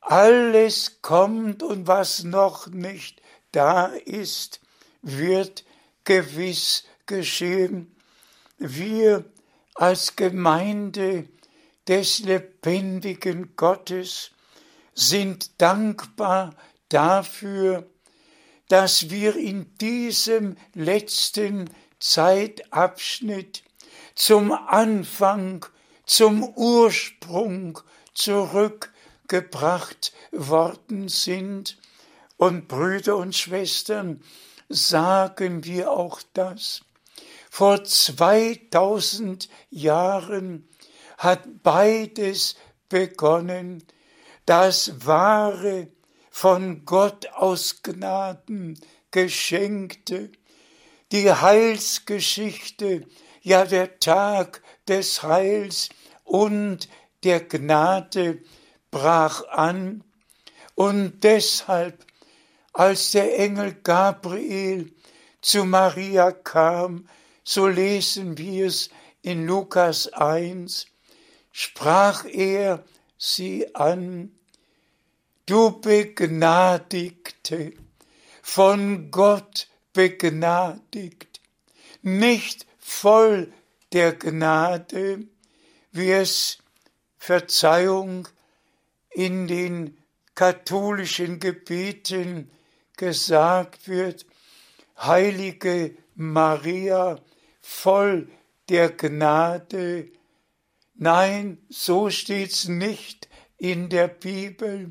Alles 0.00 1.02
kommt 1.02 1.62
und 1.62 1.86
was 1.86 2.24
noch 2.24 2.66
nicht 2.68 3.20
da 3.52 3.86
ist, 3.86 4.60
wird 5.02 5.64
gewiss 6.04 6.84
geschehen. 7.06 7.94
Wir 8.58 9.24
als 9.74 10.16
Gemeinde 10.16 11.28
des 11.88 12.20
lebendigen 12.20 13.56
Gottes 13.56 14.30
sind 14.94 15.60
dankbar 15.60 16.54
dafür, 16.88 17.88
dass 18.68 19.10
wir 19.10 19.36
in 19.36 19.74
diesem 19.78 20.56
letzten 20.74 21.70
Zeitabschnitt 21.98 23.64
zum 24.14 24.52
Anfang, 24.52 25.66
zum 26.04 26.44
Ursprung 26.44 27.80
zurückgeführt 28.20 28.90
gebracht 29.30 30.12
worden 30.32 31.08
sind. 31.08 31.78
Und 32.36 32.68
Brüder 32.68 33.16
und 33.16 33.34
Schwestern, 33.34 34.22
sagen 34.68 35.64
wir 35.64 35.92
auch 35.92 36.20
das. 36.34 36.82
Vor 37.48 37.84
2000 37.84 39.48
Jahren 39.70 40.68
hat 41.16 41.62
beides 41.62 42.56
begonnen, 42.88 43.84
das 44.46 45.06
wahre, 45.06 45.88
von 46.30 46.84
Gott 46.84 47.28
aus 47.28 47.82
Gnaden 47.82 48.80
geschenkte, 49.10 50.32
die 51.12 51.30
Heilsgeschichte, 51.30 53.06
ja 53.42 53.64
der 53.64 53.98
Tag 53.98 54.62
des 54.88 55.22
Heils 55.22 55.88
und 56.24 56.88
der 57.24 57.40
Gnade 57.40 58.42
brach 58.90 59.46
an, 59.48 60.04
und 60.74 61.24
deshalb, 61.24 62.06
als 62.72 63.10
der 63.10 63.38
Engel 63.38 63.76
Gabriel 63.82 64.90
zu 65.42 65.64
Maria 65.64 66.32
kam, 66.32 67.06
so 67.44 67.66
lesen 67.66 68.38
wir 68.38 68.66
es 68.66 68.88
in 69.20 69.46
Lukas 69.46 70.08
1, 70.08 70.86
sprach 71.52 72.24
er 72.24 72.82
sie 73.18 73.74
an, 73.74 74.32
du 75.44 75.80
Begnadigte, 75.80 77.74
von 78.40 79.10
Gott 79.10 79.68
begnadigt, 79.92 81.40
nicht 82.02 82.66
voll 82.78 83.52
der 83.92 84.14
Gnade, 84.14 85.26
wie 85.92 86.10
es 86.10 86.59
Verzeihung 87.20 88.28
in 89.10 89.46
den 89.46 89.98
katholischen 90.34 91.38
Gebeten 91.38 92.50
gesagt 92.96 93.88
wird, 93.88 94.24
heilige 94.98 95.94
Maria, 96.14 97.20
voll 97.60 98.26
der 98.70 98.90
Gnade. 98.90 100.10
Nein, 100.94 101.58
so 101.68 102.08
steht's 102.08 102.68
nicht 102.68 103.28
in 103.58 103.90
der 103.90 104.08
Bibel, 104.08 104.90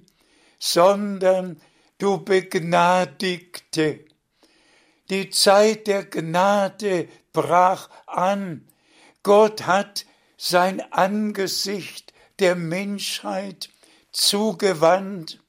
sondern 0.60 1.60
du 1.98 2.24
Begnadigte. 2.24 4.06
Die 5.10 5.32
Zeit 5.32 5.88
der 5.88 6.06
Gnade 6.06 7.08
brach 7.34 7.90
an. 8.06 8.68
Gott 9.24 9.66
hat 9.66 10.06
sein 10.38 10.80
Angesicht 10.92 12.09
der 12.40 12.56
Menschheit 12.56 13.70
zugewandt 14.12 15.40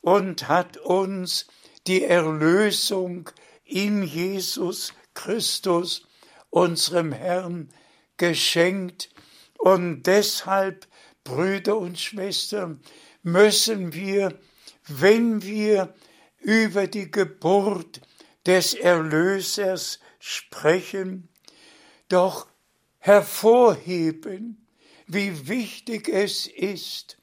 und 0.00 0.48
hat 0.48 0.76
uns 0.78 1.46
die 1.86 2.04
Erlösung 2.04 3.30
in 3.64 4.02
Jesus 4.02 4.92
Christus, 5.14 6.06
unserem 6.50 7.12
Herrn, 7.12 7.70
geschenkt. 8.16 9.10
Und 9.58 10.04
deshalb, 10.04 10.86
Brüder 11.24 11.76
und 11.76 11.98
Schwestern, 11.98 12.80
müssen 13.22 13.92
wir, 13.92 14.38
wenn 14.86 15.42
wir 15.42 15.94
über 16.40 16.86
die 16.86 17.10
Geburt 17.10 18.00
des 18.46 18.72
Erlösers 18.74 19.98
sprechen, 20.18 21.28
doch 22.08 22.46
hervorheben, 22.98 24.67
wie 25.08 25.48
wichtig 25.48 26.08
es 26.08 26.46
ist, 26.46 27.16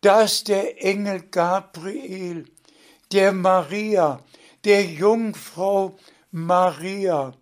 dass 0.00 0.44
der 0.44 0.82
Engel 0.82 1.22
Gabriel, 1.30 2.46
der 3.12 3.32
Maria, 3.32 4.22
der 4.64 4.84
Jungfrau 4.84 5.98
Maria, 6.30 7.34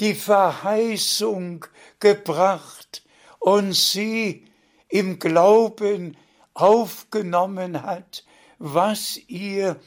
die 0.00 0.14
Verheißung 0.14 1.66
gebracht 1.98 3.02
und 3.40 3.72
sie 3.74 4.46
im 4.88 5.18
Glauben 5.18 6.16
aufgenommen 6.54 7.82
hat, 7.82 8.24
was 8.58 9.18
ihr 9.26 9.80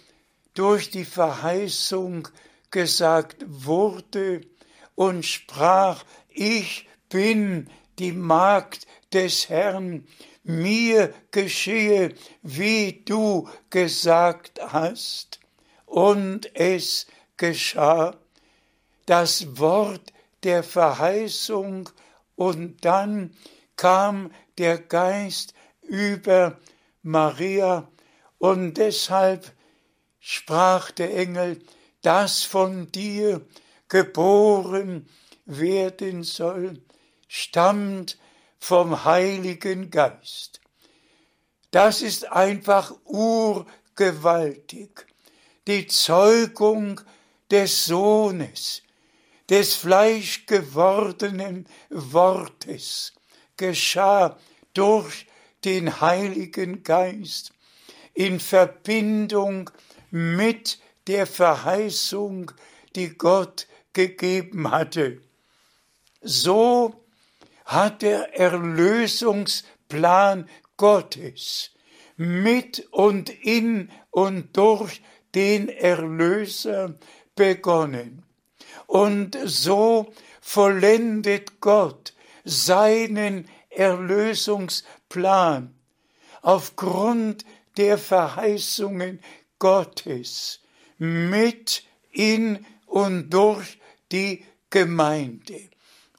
durch 0.54 0.90
die 0.90 1.06
Verheißung 1.06 2.28
gesagt 2.72 3.46
wurde 3.48 4.42
und 4.96 5.26
sprach, 5.26 6.04
ich 6.30 6.88
bin 7.10 7.70
die 8.00 8.12
Magd 8.12 8.86
des 9.14 9.50
Herrn, 9.50 10.08
mir 10.44 11.14
geschehe, 11.32 12.14
wie 12.42 13.04
du 13.06 13.50
gesagt 13.70 14.60
hast. 14.62 15.40
Und 15.86 16.56
es 16.56 17.08
geschah 17.38 18.16
das 19.06 19.58
Wort 19.58 20.14
der 20.44 20.64
Verheißung 20.64 21.90
und 22.36 22.84
dann 22.86 23.34
kam 23.76 24.32
der 24.58 24.78
Geist 24.78 25.54
über 25.82 26.60
Maria 27.02 27.88
und 28.38 28.76
deshalb 28.76 29.52
sprach 30.20 30.92
der 30.92 31.16
Engel, 31.16 31.62
das 32.02 32.44
von 32.44 32.92
dir 32.92 33.46
geboren 33.88 35.08
werden 35.46 36.24
soll, 36.24 36.82
stammt 37.28 38.18
vom 38.60 39.06
Heiligen 39.06 39.90
Geist. 39.90 40.60
Das 41.72 42.02
ist 42.02 42.30
einfach 42.32 42.94
urgewaltig. 43.06 45.06
Die 45.68 45.88
Zeugung 45.88 47.02
des 47.52 47.86
Sohnes, 47.86 48.82
des 49.50 49.76
fleischgewordenen 49.76 51.68
Wortes 51.90 53.14
geschah 53.58 54.38
durch 54.74 55.28
den 55.66 56.00
Heiligen 56.02 56.84
Geist 56.84 57.52
in 58.14 58.40
Verbindung 58.40 59.70
mit 60.12 60.80
der 61.08 61.28
Verheißung, 61.28 62.52
die 62.96 63.10
Gott 63.10 63.68
gegeben 63.94 64.72
hatte. 64.72 65.22
So 66.22 67.07
hat 67.68 68.02
der 68.02 68.40
Erlösungsplan 68.40 70.50
Gottes 70.78 71.72
mit 72.16 72.88
und 72.92 73.30
in 73.30 73.92
und 74.10 74.58
durch 74.58 75.04
den 75.36 75.70
Erlöser 75.70 76.96
begonnen. 77.36 78.24
Und 78.88 79.38
so 79.44 80.12
vollendet 80.42 81.60
Gott 81.60 82.16
seinen 82.46 83.48
Erlösungsplan 83.70 85.76
aufgrund 86.42 87.46
der 87.76 87.98
Verheißungen 87.98 89.20
Gottes 89.60 90.62
mit 90.98 91.84
in 92.12 92.66
und 92.86 93.30
durch 93.30 93.78
die 94.12 94.46
Gemeinde. 94.70 95.70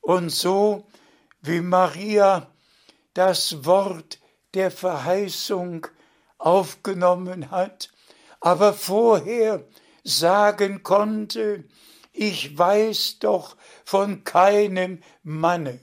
Und 0.03 0.31
so 0.31 0.87
wie 1.49 1.61
Maria 1.61 2.53
das 3.15 3.65
Wort 3.65 4.21
der 4.55 4.71
Verheißung 4.71 5.87
aufgenommen 6.37 7.51
hat, 7.51 7.91
aber 8.41 8.73
vorher 8.73 9.67
sagen 10.05 10.83
konnte, 10.83 11.65
ich 12.13 12.57
weiß 12.57 13.19
doch 13.21 13.57
von 13.85 14.25
keinem 14.25 15.03
Manne. 15.23 15.81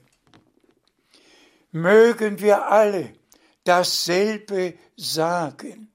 Mögen 1.71 2.39
wir 2.39 2.67
alle 2.71 3.13
dasselbe 3.63 4.75
sagen. 4.95 5.91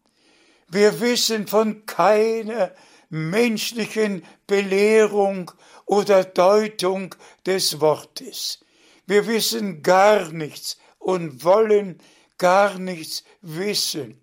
Wir 0.69 1.01
wissen 1.01 1.47
von 1.47 1.87
keiner 1.87 2.73
menschlichen 3.09 4.25
Belehrung 4.47 5.51
oder 5.87 6.25
Deutung 6.25 7.15
des 7.47 7.81
Wortes. 7.81 8.61
Wir 9.11 9.27
wissen 9.27 9.83
gar 9.83 10.31
nichts 10.31 10.79
und 11.01 11.43
wollen 11.43 11.99
gar 12.39 12.79
nichts 12.79 13.25
wissen. 13.43 14.23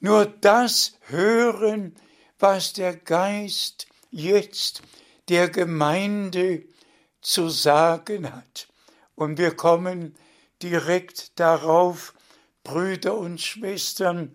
Nur 0.00 0.26
das 0.26 0.98
hören, 1.02 1.94
was 2.36 2.72
der 2.72 2.96
Geist 2.96 3.86
jetzt 4.10 4.82
der 5.28 5.48
Gemeinde 5.48 6.64
zu 7.20 7.48
sagen 7.48 8.34
hat. 8.34 8.66
Und 9.14 9.38
wir 9.38 9.54
kommen 9.54 10.16
direkt 10.64 11.38
darauf, 11.38 12.12
Brüder 12.64 13.16
und 13.16 13.40
Schwestern, 13.40 14.34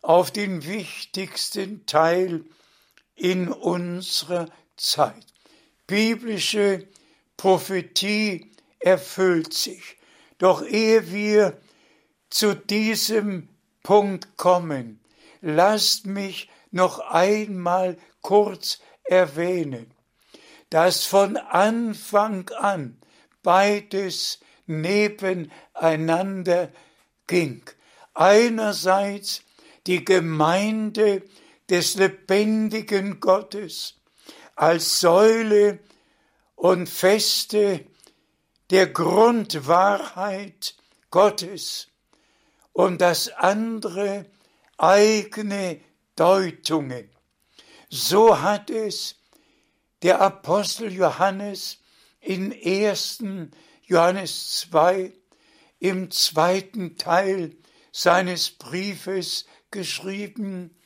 auf 0.00 0.30
den 0.30 0.64
wichtigsten 0.64 1.84
Teil 1.84 2.46
in 3.16 3.48
unserer 3.48 4.46
Zeit. 4.78 5.26
Biblische 5.86 6.88
Prophetie 7.36 8.49
erfüllt 8.80 9.54
sich. 9.54 9.96
Doch 10.38 10.62
ehe 10.62 11.12
wir 11.12 11.56
zu 12.30 12.54
diesem 12.54 13.48
Punkt 13.82 14.36
kommen, 14.36 15.00
lasst 15.40 16.06
mich 16.06 16.48
noch 16.70 16.98
einmal 16.98 17.96
kurz 18.22 18.80
erwähnen, 19.04 19.92
dass 20.70 21.04
von 21.04 21.36
Anfang 21.36 22.48
an 22.50 22.98
beides 23.42 24.40
nebeneinander 24.66 26.70
ging. 27.26 27.62
Einerseits 28.14 29.42
die 29.86 30.04
Gemeinde 30.04 31.22
des 31.68 31.94
lebendigen 31.94 33.20
Gottes 33.20 33.96
als 34.54 35.00
Säule 35.00 35.80
und 36.54 36.88
Feste 36.88 37.86
der 38.70 38.86
Grundwahrheit 38.86 40.76
Gottes 41.10 41.88
und 42.72 43.00
das 43.00 43.28
andere 43.28 44.26
eigene 44.78 45.80
Deutungen. 46.14 47.10
So 47.88 48.40
hat 48.40 48.70
es 48.70 49.16
der 50.02 50.20
Apostel 50.20 50.92
Johannes 50.92 51.78
in 52.20 52.52
1. 52.52 53.24
Johannes 53.82 54.60
2 54.70 55.12
im 55.80 56.10
zweiten 56.12 56.96
Teil 56.96 57.56
seines 57.90 58.50
Briefes 58.50 59.46
geschrieben, 59.72 60.76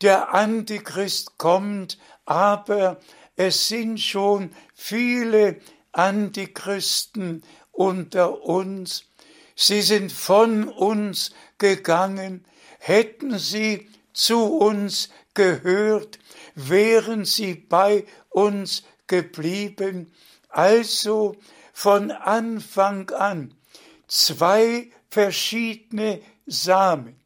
der 0.00 0.32
Antichrist 0.32 1.36
kommt, 1.36 1.98
aber 2.24 3.00
es 3.36 3.68
sind 3.68 4.00
schon 4.00 4.54
viele 4.74 5.60
Antichristen 5.94 7.42
unter 7.72 8.42
uns. 8.42 9.04
Sie 9.56 9.82
sind 9.82 10.12
von 10.12 10.68
uns 10.68 11.32
gegangen. 11.58 12.44
Hätten 12.78 13.38
sie 13.38 13.88
zu 14.12 14.44
uns 14.44 15.08
gehört, 15.34 16.18
wären 16.54 17.24
sie 17.24 17.54
bei 17.54 18.04
uns 18.30 18.84
geblieben. 19.06 20.12
Also 20.48 21.36
von 21.72 22.10
Anfang 22.10 23.10
an 23.10 23.54
zwei 24.06 24.90
verschiedene 25.10 26.20
Samen, 26.46 27.16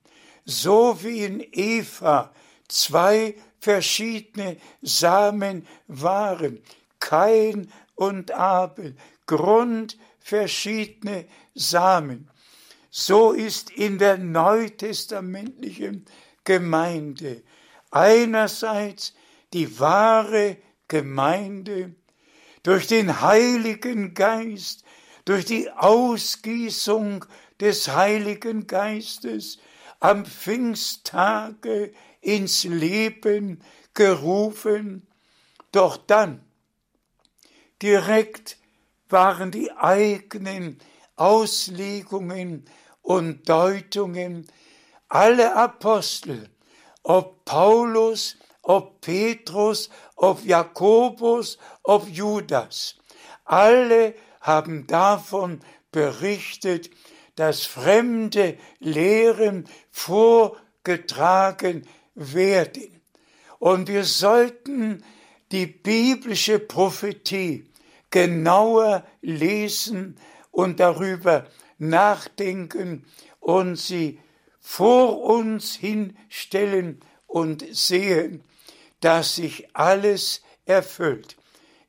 so 0.45 1.03
wie 1.03 1.25
in 1.25 1.47
Eva 1.53 2.33
zwei 2.69 3.35
verschiedene 3.61 4.57
Samen 4.83 5.67
waren, 5.87 6.63
Kain 7.01 7.73
und 7.99 8.31
Abel, 8.31 8.95
grundverschiedene 9.27 11.27
Samen. 11.55 12.31
So 12.91 13.33
ist 13.33 13.71
in 13.71 13.99
der 13.99 14.19
neutestamentlichen 14.19 16.07
Gemeinde 16.45 17.43
einerseits 17.91 19.15
die 19.53 19.81
wahre 19.81 20.59
Gemeinde 20.87 21.97
durch 22.63 22.87
den 22.87 23.21
Heiligen 23.21 24.15
Geist, 24.15 24.85
durch 25.25 25.45
die 25.45 25.69
Ausgießung 25.71 27.25
des 27.61 27.89
Heiligen 27.89 28.69
Geistes 28.69 29.59
am 29.99 30.25
Pfingsttage 30.25 31.93
ins 32.21 32.63
Leben 32.63 33.61
gerufen, 33.95 35.09
doch 35.73 35.97
dann 35.97 36.48
direkt 37.83 38.57
waren 39.09 39.51
die 39.51 39.73
eigenen 39.73 40.79
Auslegungen 41.17 42.65
und 43.03 43.49
Deutungen 43.49 44.47
alle 45.09 45.57
Apostel, 45.57 46.49
ob 47.03 47.45
Paulus, 47.45 48.37
ob 48.63 49.01
Petrus, 49.01 49.89
ob 50.17 50.45
Jakobus, 50.45 51.59
ob 51.83 52.07
Judas, 52.09 52.97
alle 53.45 54.15
haben 54.43 54.87
davon 54.87 55.61
berichtet, 55.91 56.91
dass 57.37 57.65
fremde 57.65 58.59
Lehren 58.79 59.67
vorgetragen 59.91 61.87
werden. 62.15 63.01
Und 63.59 63.89
wir 63.89 64.05
sollten 64.05 65.03
die 65.51 65.67
biblische 65.67 66.59
Prophetie 66.59 67.68
genauer 68.11 69.05
lesen 69.21 70.17
und 70.51 70.81
darüber 70.81 71.47
nachdenken 71.79 73.05
und 73.41 73.77
sie 73.77 74.21
vor 74.61 75.23
uns 75.23 75.75
hinstellen 75.75 77.01
und 77.27 77.65
sehen, 77.71 78.43
dass 79.01 79.37
sich 79.37 79.75
alles 79.75 80.43
erfüllt. 80.65 81.37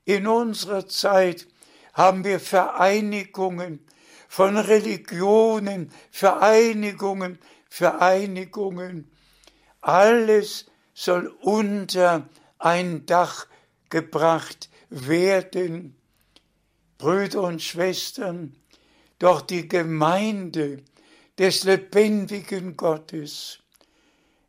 In 0.05 0.27
unserer 0.27 0.87
Zeit 0.87 1.47
haben 1.93 2.23
wir 2.23 2.39
Vereinigungen 2.39 3.85
von 4.27 4.57
Religionen, 4.57 5.91
Vereinigungen, 6.11 7.39
Vereinigungen. 7.69 9.11
Alles 9.81 10.67
soll 10.93 11.27
unter 11.41 12.29
ein 12.57 13.05
Dach 13.05 13.47
gebracht 13.89 14.69
werden. 14.89 15.98
Brüder 16.99 17.41
und 17.41 17.63
Schwestern, 17.63 18.55
doch 19.17 19.41
die 19.41 19.67
Gemeinde 19.67 20.83
des 21.37 21.63
lebendigen 21.63 22.77
Gottes 22.77 23.59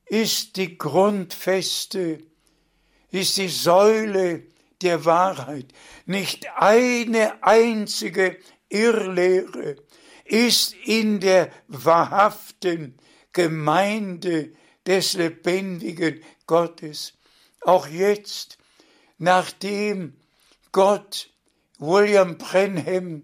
ist 0.07 0.57
die 0.57 0.77
Grundfeste, 0.77 2.19
ist 3.13 3.37
die 3.37 3.49
Säule 3.49 4.43
der 4.83 5.05
Wahrheit. 5.05 5.73
Nicht 6.05 6.49
eine 6.57 7.43
einzige 7.45 8.37
Irrlehre 8.69 9.77
ist 10.25 10.75
in 10.85 11.21
der 11.21 11.53
wahrhaften 11.69 12.99
Gemeinde 13.33 14.53
des 14.85 15.15
lebendigen 15.15 16.21
Gottes. 16.47 17.15
Auch 17.61 17.87
jetzt, 17.87 18.59
nachdem 19.19 20.17
Gott 20.73 21.30
William 21.81 22.37
Brenham 22.37 23.23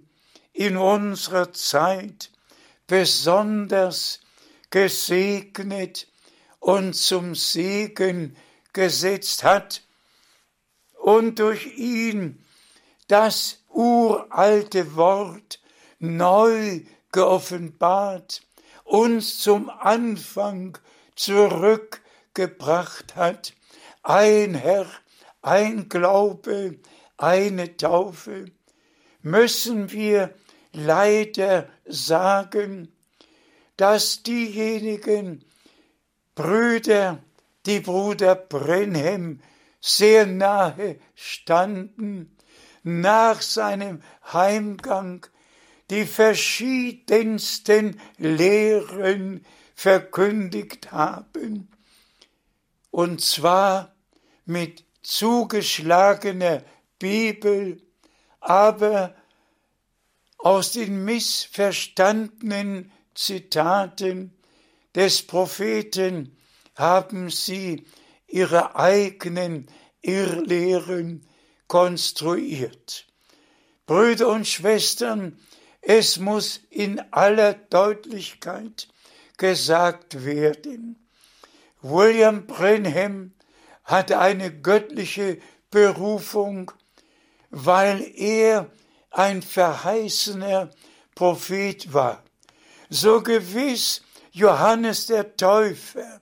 in 0.55 0.79
unserer 0.79 1.53
Zeit 1.53 2.31
besonders 2.87 4.21
gesegnet 4.71 6.09
und 6.59 6.95
zum 6.95 7.35
Segen 7.35 8.35
gesetzt 8.73 9.45
hat 9.45 9.83
und 10.95 11.39
durch 11.39 11.67
ihn 11.77 12.43
das 13.09 13.63
uralte 13.69 14.97
Wort 14.97 15.61
neu 15.99 16.81
geoffenbart, 17.13 18.41
uns 18.85 19.39
zum 19.39 19.69
Anfang 19.69 20.79
zurückgebracht 21.15 23.17
hat. 23.17 23.53
Ein 24.03 24.55
Herr, 24.55 24.87
ein 25.43 25.91
Glaube, 25.91 26.79
eine 27.17 27.77
Taufe, 27.77 28.47
müssen 29.23 29.91
wir 29.93 30.35
leider 30.73 31.69
sagen, 31.87 32.93
dass 33.77 34.23
diejenigen 34.23 35.45
Brüder, 36.35 37.23
die 37.65 37.81
Bruder 37.81 38.35
Brenhem 38.35 39.41
sehr 39.81 40.27
nahe 40.27 40.99
standen, 41.15 42.37
nach 42.83 43.43
seinem 43.43 44.03
Heimgang 44.33 45.27
die 45.91 46.05
verschiedensten 46.05 48.01
Lehren 48.17 49.45
verkündigt 49.75 50.93
haben, 50.93 51.69
und 52.91 53.21
zwar 53.21 53.95
mit 54.45 54.85
zugeschlagener 55.03 56.63
Bibel, 56.99 57.83
aber 58.41 59.15
aus 60.39 60.73
den 60.73 61.05
missverstandenen 61.05 62.93
Zitaten 63.15 64.37
des 64.95 65.23
Propheten 65.27 66.37
haben 66.75 67.31
sie 67.31 67.87
ihre 68.27 68.77
eigenen 68.77 69.69
Irrlehren 70.03 71.27
konstruiert. 71.67 73.07
Brüder 73.87 74.29
und 74.29 74.47
Schwestern, 74.47 75.39
es 75.81 76.19
muss 76.19 76.61
in 76.71 77.01
aller 77.13 77.55
Deutlichkeit 77.55 78.89
gesagt 79.37 80.25
werden. 80.25 81.09
William 81.83 82.47
Brenham 82.47 83.33
hatte 83.85 84.19
eine 84.19 84.51
göttliche 84.53 85.39
Berufung, 85.71 86.73
weil 87.59 88.13
er 88.17 88.71
ein 89.11 89.41
verheißener 89.41 90.71
Prophet 91.15 91.91
war. 91.91 92.23
So 92.91 93.23
gewiss 93.23 94.03
Johannes 94.31 95.07
der 95.07 95.39
Täufer 95.39 96.21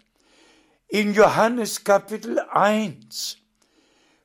in 0.86 1.12
Johannes 1.12 1.82
Kapitel 1.82 2.38
1 2.38 3.38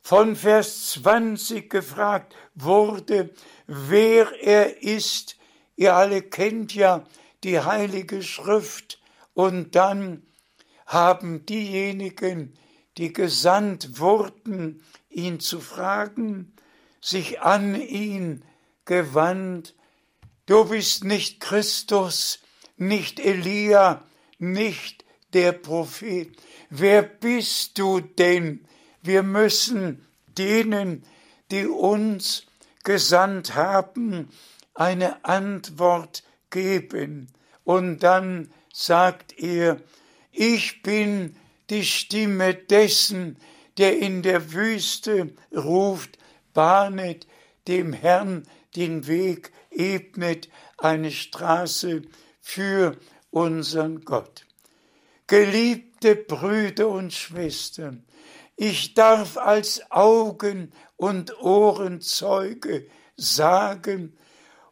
von 0.04 0.36
Vers 0.36 0.92
20 0.92 1.68
gefragt 1.68 2.36
wurde, 2.54 3.32
wer 3.66 4.32
er 4.40 4.84
ist. 4.84 5.36
Ihr 5.76 5.96
alle 5.96 6.22
kennt 6.22 6.76
ja 6.76 7.08
die 7.44 7.60
Heilige 7.60 8.22
Schrift. 8.22 9.02
Und 9.34 9.76
dann 9.76 10.22
haben 10.86 11.44
diejenigen, 11.48 12.54
die 12.98 13.14
gesandt 13.14 14.00
wurden, 14.00 14.84
ihn 15.10 15.40
zu 15.40 15.60
fragen, 15.60 16.54
sich 17.02 17.42
an 17.42 17.76
ihn 17.76 18.44
gewandt. 18.86 19.76
Du 20.46 20.66
bist 20.66 21.04
nicht 21.04 21.40
Christus, 21.40 22.40
nicht 22.78 23.20
Elia, 23.20 24.04
nicht 24.38 25.06
der 25.34 25.52
Prophet. 25.52 26.36
Wer 26.70 27.04
bist 27.04 27.78
du 27.78 28.00
denn? 28.00 28.66
Wir 29.02 29.24
müssen 29.24 30.06
denen, 30.38 31.04
die 31.52 31.66
uns 31.66 32.46
gesandt 32.84 33.56
haben, 33.56 34.30
eine 34.74 35.26
Antwort 35.26 36.24
geben. 36.50 37.28
Und 37.64 38.00
dann 38.00 38.52
sagt 38.74 39.38
er, 39.38 39.82
ich 40.32 40.82
bin 40.82 41.36
die 41.70 41.86
Stimme 41.86 42.54
dessen, 42.54 43.38
der 43.78 44.00
in 44.00 44.22
der 44.22 44.54
Wüste 44.54 45.34
ruft, 45.56 46.18
bahnet 46.54 47.28
dem 47.68 47.94
Herrn 47.94 48.44
den 48.76 49.08
Weg, 49.08 49.52
ebnet 49.72 50.50
eine 50.78 51.12
Straße 51.12 52.04
für 52.40 52.98
unseren 53.32 54.02
Gott. 54.02 54.46
Geliebte 55.28 56.16
Brüder 56.16 56.90
und 56.90 57.14
Schwestern, 57.14 58.06
ich 58.56 58.94
darf 58.94 59.38
als 59.38 59.90
Augen- 59.90 60.74
und 60.98 61.40
Ohrenzeuge 61.40 62.88
sagen 63.16 64.18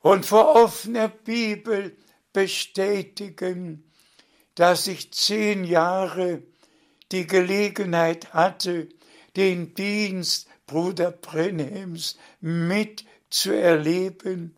und 0.01 0.25
vor 0.25 0.55
offener 0.55 1.07
Bibel 1.07 1.95
bestätigen, 2.33 3.89
dass 4.55 4.87
ich 4.87 5.13
zehn 5.13 5.63
Jahre 5.63 6.43
die 7.11 7.27
Gelegenheit 7.27 8.33
hatte, 8.33 8.89
den 9.35 9.73
Dienst 9.73 10.46
Bruder 10.67 11.11
Brenhems 11.11 12.17
mitzuerleben, 12.41 14.55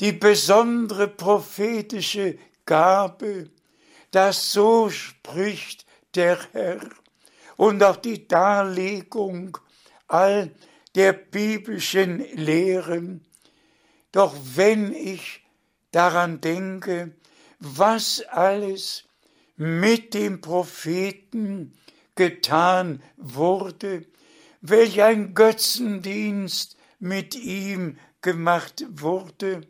die 0.00 0.12
besondere 0.12 1.08
prophetische 1.08 2.36
Gabe, 2.66 3.48
dass 4.10 4.52
so 4.52 4.90
spricht 4.90 5.86
der 6.14 6.38
Herr 6.52 6.80
und 7.56 7.82
auch 7.82 7.96
die 7.96 8.28
Darlegung 8.28 9.56
all 10.08 10.50
der 10.94 11.12
biblischen 11.12 12.18
Lehren. 12.36 13.24
Doch 14.12 14.34
wenn 14.54 14.92
ich 14.92 15.44
daran 15.92 16.40
denke, 16.40 17.12
was 17.58 18.22
alles 18.22 19.04
mit 19.56 20.14
dem 20.14 20.40
Propheten 20.40 21.76
getan 22.14 23.02
wurde, 23.16 24.06
welch 24.60 25.02
ein 25.02 25.34
Götzendienst 25.34 26.76
mit 26.98 27.34
ihm 27.34 27.98
gemacht 28.22 28.84
wurde 28.88 29.66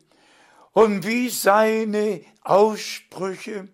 und 0.73 1.05
wie 1.05 1.29
seine 1.29 2.21
Aussprüche 2.41 3.67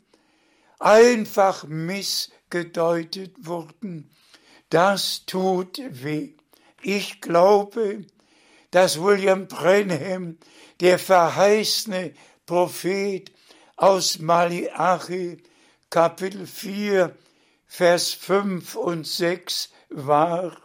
einfach 0.80 1.64
missgedeutet 1.66 3.36
wurden. 3.46 4.10
Das 4.70 5.26
tut 5.26 5.82
weh. 5.90 6.34
Ich 6.82 7.22
glaube, 7.22 8.06
dass 8.72 9.02
William 9.02 9.48
Brenham, 9.48 10.38
der 10.80 10.98
verheißene 10.98 12.14
Prophet 12.46 13.32
aus 13.76 14.20
Malachi, 14.20 15.38
Kapitel 15.90 16.48
4, 16.48 17.16
Vers 17.68 18.14
5 18.14 18.76
und 18.76 19.06
6 19.08 19.70
war. 19.90 20.58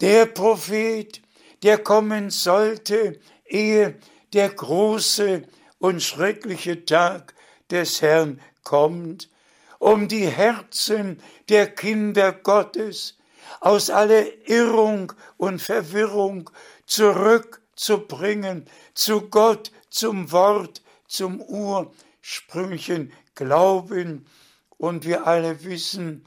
Der 0.00 0.26
Prophet, 0.26 1.22
der 1.62 1.78
kommen 1.78 2.30
sollte, 2.30 3.20
ehe 3.46 3.98
der 4.32 4.50
große 4.50 5.42
und 5.78 6.02
schreckliche 6.02 6.84
Tag 6.84 7.34
des 7.70 8.02
Herrn 8.02 8.40
kommt, 8.64 9.30
um 9.78 10.08
die 10.08 10.26
Herzen 10.26 11.20
der 11.48 11.68
Kinder 11.68 12.32
Gottes 12.32 13.16
aus 13.60 13.90
aller 13.90 14.24
Irrung 14.48 15.12
und 15.36 15.60
Verwirrung 15.60 16.50
zurückzubringen 16.86 18.66
zu 18.94 19.28
Gott, 19.28 19.70
zum 19.90 20.32
Wort, 20.32 20.82
zum 21.06 21.40
ursprünglichen 21.40 23.12
Glauben. 23.34 24.26
Und 24.76 25.04
wir 25.04 25.26
alle 25.26 25.62
wissen, 25.64 26.24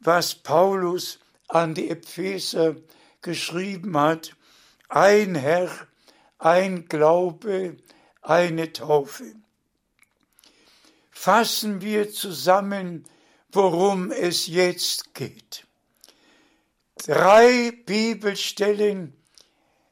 was 0.00 0.34
Paulus 0.34 1.18
an 1.48 1.74
die 1.74 1.90
Epheser 1.90 2.76
geschrieben 3.22 3.96
hat. 3.96 4.36
Ein 4.88 5.34
Herr, 5.34 5.70
ein 6.38 6.88
Glaube, 6.88 7.76
eine 8.22 8.72
Taufe 8.72 9.34
fassen 11.18 11.80
wir 11.80 12.12
zusammen, 12.12 13.04
worum 13.50 14.12
es 14.12 14.46
jetzt 14.46 15.14
geht. 15.14 15.66
Drei 16.94 17.72
Bibelstellen 17.84 19.14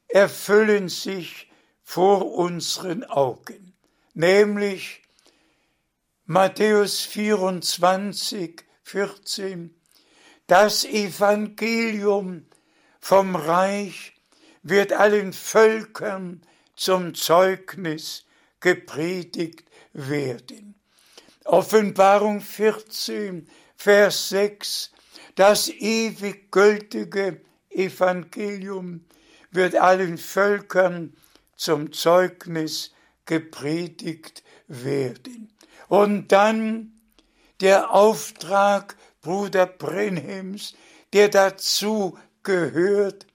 erfüllen 0.07 0.87
sich 0.87 1.51
vor 1.83 2.33
unseren 2.33 3.03
Augen, 3.03 3.73
nämlich 4.13 5.01
Matthäus 6.25 7.01
24, 7.01 8.63
14, 8.83 9.75
das 10.47 10.85
Evangelium 10.85 12.46
vom 13.07 13.37
Reich 13.37 14.11
wird 14.63 14.91
allen 14.91 15.31
Völkern 15.31 16.41
zum 16.75 17.15
Zeugnis 17.15 18.25
gepredigt 18.59 19.63
werden. 19.93 20.75
Offenbarung 21.45 22.41
14, 22.41 23.47
Vers 23.77 24.27
6, 24.27 24.91
das 25.35 25.69
ewig 25.69 26.51
gültige 26.51 27.39
Evangelium 27.69 29.05
wird 29.51 29.75
allen 29.75 30.17
Völkern 30.17 31.15
zum 31.55 31.93
Zeugnis 31.93 32.91
gepredigt 33.23 34.43
werden. 34.67 35.53
Und 35.87 36.33
dann 36.33 36.91
der 37.61 37.93
Auftrag 37.93 38.97
Bruder 39.21 39.65
Brenhems, 39.65 40.75
der 41.13 41.29
dazu 41.29 42.17
gehört, 42.47 43.27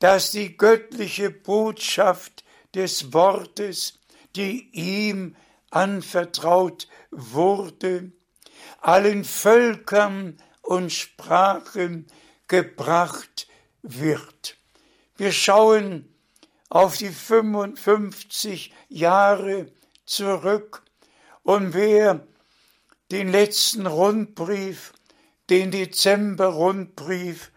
dass 0.00 0.32
die 0.32 0.56
göttliche 0.56 1.30
Botschaft 1.30 2.44
des 2.74 3.12
Wortes, 3.12 4.00
die 4.34 4.68
ihm 4.72 5.36
anvertraut 5.70 6.88
wurde, 7.12 8.10
allen 8.80 9.24
Völkern 9.24 10.36
und 10.62 10.92
Sprachen 10.92 12.08
gebracht 12.48 13.46
wird. 13.82 14.56
Wir 15.16 15.30
schauen 15.32 16.12
auf 16.68 16.96
die 16.96 17.10
55 17.10 18.74
Jahre 18.88 19.70
zurück 20.04 20.82
und 21.44 21.74
wer 21.74 22.26
den 23.12 23.30
letzten 23.30 23.86
Rundbrief, 23.86 24.92
den 25.48 25.70
Dezember-Rundbrief 25.70 27.52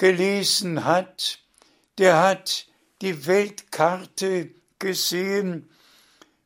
gelesen 0.00 0.86
hat, 0.86 1.40
der 1.98 2.22
hat 2.22 2.66
die 3.02 3.26
Weltkarte 3.26 4.48
gesehen 4.78 5.68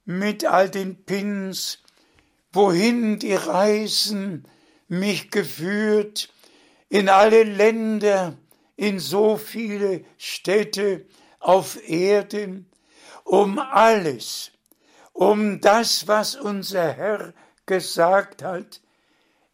mit 0.05 0.45
all 0.45 0.69
den 0.69 1.05
Pins, 1.05 1.79
wohin 2.53 3.21
die 3.21 3.35
Reisen 3.35 4.49
mich 4.89 5.31
geführt, 5.31 6.31
in 6.89 7.09
alle 7.09 7.45
Länder, 7.45 8.37
in 8.75 8.99
so 8.99 9.37
viele 9.37 10.05
Städte 10.19 11.07
auf 11.39 11.79
Erden, 11.89 12.69
um 13.23 13.61
alles, 13.61 14.51
um 15.13 15.61
das, 15.61 16.09
was 16.09 16.35
unser 16.35 16.93
Herr 16.93 17.33
gesagt 17.67 18.43
hat, 18.43 18.81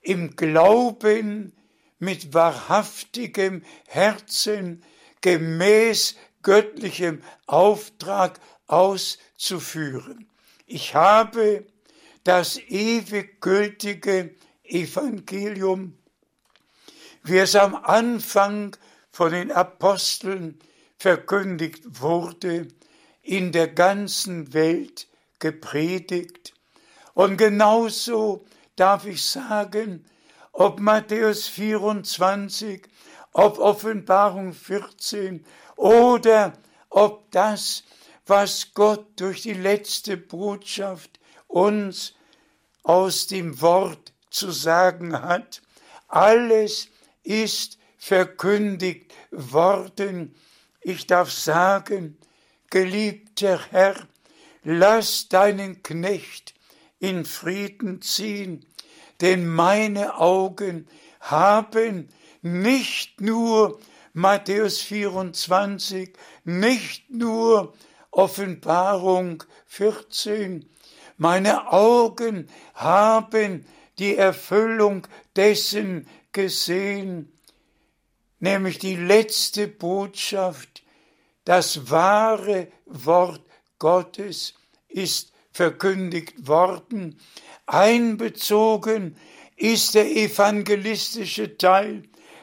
im 0.00 0.36
Glauben 0.36 1.52
mit 2.00 2.34
wahrhaftigem 2.34 3.62
Herzen 3.86 4.82
gemäß 5.20 6.16
göttlichem 6.42 7.22
Auftrag 7.46 8.40
auszuführen. 8.66 10.28
Ich 10.66 10.94
habe 10.94 11.66
das 12.24 12.58
ewig 12.58 13.40
gültige 13.40 14.34
Evangelium, 14.64 15.98
wie 17.22 17.38
es 17.38 17.54
am 17.54 17.74
Anfang 17.74 18.76
von 19.10 19.32
den 19.32 19.52
Aposteln 19.52 20.58
verkündigt 20.96 21.82
wurde, 22.00 22.68
in 23.22 23.52
der 23.52 23.68
ganzen 23.68 24.54
Welt 24.54 25.08
gepredigt. 25.38 26.54
Und 27.14 27.36
genauso 27.36 28.46
darf 28.76 29.06
ich 29.06 29.22
sagen, 29.24 30.06
ob 30.60 30.78
Matthäus 30.78 31.48
24, 31.48 32.82
ob 33.32 33.58
Offenbarung 33.58 34.52
14 34.52 35.42
oder 35.76 36.52
ob 36.90 37.30
das, 37.30 37.82
was 38.26 38.74
Gott 38.74 39.06
durch 39.16 39.40
die 39.40 39.54
letzte 39.54 40.18
Botschaft 40.18 41.18
uns 41.46 42.12
aus 42.82 43.26
dem 43.26 43.62
Wort 43.62 44.12
zu 44.28 44.50
sagen 44.50 45.22
hat, 45.22 45.62
alles 46.08 46.88
ist 47.22 47.78
verkündigt 47.96 49.14
worden. 49.30 50.34
Ich 50.82 51.06
darf 51.06 51.32
sagen, 51.32 52.18
geliebter 52.68 53.58
Herr, 53.70 53.96
lass 54.62 55.26
deinen 55.30 55.82
Knecht 55.82 56.52
in 56.98 57.24
Frieden 57.24 58.02
ziehen, 58.02 58.66
denn 59.20 59.46
meine 59.46 60.18
Augen 60.18 60.88
haben 61.20 62.08
nicht 62.42 63.20
nur 63.20 63.78
Matthäus 64.12 64.80
24, 64.80 66.12
nicht 66.44 67.10
nur 67.10 67.74
Offenbarung 68.10 69.44
14, 69.66 70.68
meine 71.16 71.70
Augen 71.70 72.48
haben 72.74 73.66
die 73.98 74.16
Erfüllung 74.16 75.06
dessen 75.36 76.08
gesehen, 76.32 77.30
nämlich 78.38 78.78
die 78.78 78.96
letzte 78.96 79.68
Botschaft, 79.68 80.82
das 81.44 81.90
wahre 81.90 82.68
Wort 82.86 83.42
Gottes 83.78 84.54
ist 84.88 85.32
verkündigt 85.52 86.48
worden. 86.48 87.18
Einbezogen 87.72 89.16
ist 89.56 89.94
der 89.94 90.10
evangelistische 90.10 91.56
Teil, 91.56 92.02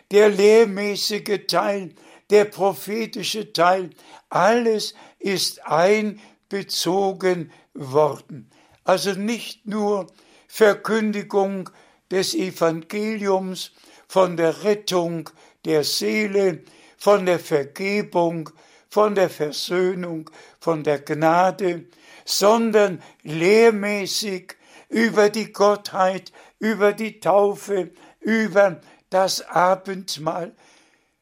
der 0.09 0.29
lehrmäßige 0.29 1.41
Teil, 1.47 1.93
der 2.29 2.45
prophetische 2.45 3.51
Teil. 3.51 3.89
Alles 4.29 4.93
ist 5.19 5.65
einbezogen 5.65 7.51
worden. 7.73 8.49
Also 8.85 9.11
nicht 9.13 9.65
nur 9.65 10.07
Verkündigung 10.47 11.69
des 12.09 12.33
Evangeliums 12.33 13.73
von 14.07 14.37
der 14.37 14.63
Rettung 14.63 15.29
der 15.65 15.83
Seele, 15.83 16.63
von 16.97 17.25
der 17.25 17.39
Vergebung, 17.39 18.49
von 18.89 19.13
der 19.13 19.29
Versöhnung, 19.29 20.29
von 20.61 20.85
der 20.85 20.99
Gnade, 20.99 21.83
sondern 22.23 23.01
lehrmäßig 23.23 24.56
über 24.89 25.29
die 25.29 25.51
Gottheit, 25.51 26.31
über 26.59 26.93
die 26.93 27.19
Taufe, 27.19 27.91
über 28.19 28.81
das 29.09 29.41
Abendmahl. 29.41 30.55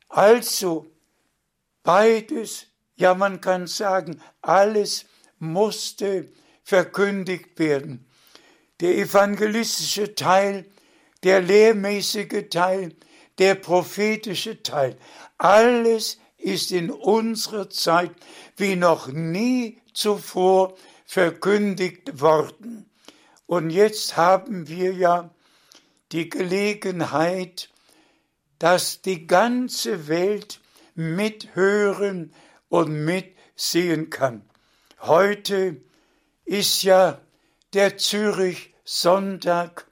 Also 0.10 0.88
beides, 1.84 2.68
ja 2.96 3.14
man 3.14 3.42
kann 3.42 3.68
sagen, 3.68 4.22
alles 4.42 5.06
musste 5.40 6.30
verkündigt 6.64 7.60
werden. 7.60 8.08
Der 8.80 8.98
evangelistische 8.98 10.16
Teil, 10.16 10.66
der 11.24 11.42
lehrmäßige 11.42 12.50
Teil, 12.50 12.96
der 13.38 13.56
prophetische 13.56 14.62
Teil, 14.64 14.98
alles 15.38 16.20
ist 16.38 16.72
in 16.72 16.92
unserer 16.92 17.70
Zeit 17.70 18.12
wie 18.58 18.76
noch 18.76 19.08
nie 19.08 19.82
zuvor 19.94 20.76
verkündigt 21.06 22.22
worden. 22.22 22.90
Und 23.48 23.70
jetzt 23.70 24.18
haben 24.18 24.68
wir 24.68 24.94
ja 24.94 25.30
die 26.12 26.30
Gelegenheit, 26.30 27.70
dass 28.60 29.02
die 29.02 29.28
ganze 29.28 30.08
Welt 30.08 30.62
mithören 30.96 32.34
und 32.70 33.06
mitsehen 33.06 34.10
kann. 34.10 34.48
Heute 35.02 35.82
ist 36.46 36.84
ja 36.84 37.20
der 37.74 37.98
Zürich 37.98 38.74
Sonntag, 38.84 39.88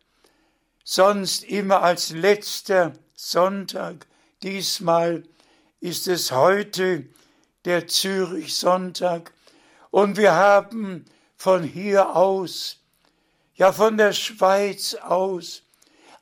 sonst 0.83 1.43
immer 1.43 1.83
als 1.83 2.11
letzter 2.11 2.93
Sonntag. 3.15 4.07
Diesmal 4.41 5.23
ist 5.79 6.07
es 6.07 6.31
heute 6.31 7.05
der 7.65 7.87
Zürich 7.87 8.55
Sonntag 8.55 9.33
und 9.91 10.17
wir 10.17 10.33
haben 10.33 11.05
von 11.35 11.63
hier 11.63 12.15
aus, 12.15 12.82
ja 13.55 13.71
von 13.71 13.97
der 13.97 14.13
Schweiz 14.13 14.95
aus, 14.95 15.63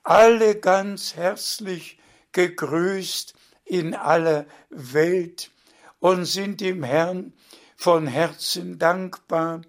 alle 0.04 0.60
ganz 0.60 1.16
herzlich 1.16 1.98
gegrüßt 2.32 3.34
in 3.66 3.96
aller 3.96 4.46
Welt 4.70 5.52
und 6.00 6.26
sind 6.26 6.62
dem 6.62 6.84
Herrn 6.84 7.34
von 7.76 8.08
Herzen 8.08 8.80
dankbar, 8.80 9.62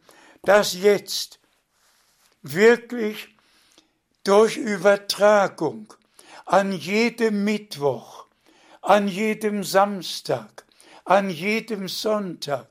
dass 0.42 0.74
jetzt 0.74 1.38
wirklich 2.42 3.28
durch 4.24 4.56
Übertragung 4.56 5.94
an 6.44 6.72
jedem 6.72 7.44
Mittwoch, 7.44 8.26
an 8.80 9.08
jedem 9.08 9.62
Samstag, 9.64 10.64
an 11.04 11.30
jedem 11.30 11.88
Sonntag 11.88 12.68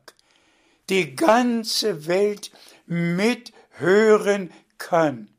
die 0.89 1.15
ganze 1.15 2.07
Welt 2.07 2.51
mithören 2.85 4.51
kann, 4.89 5.29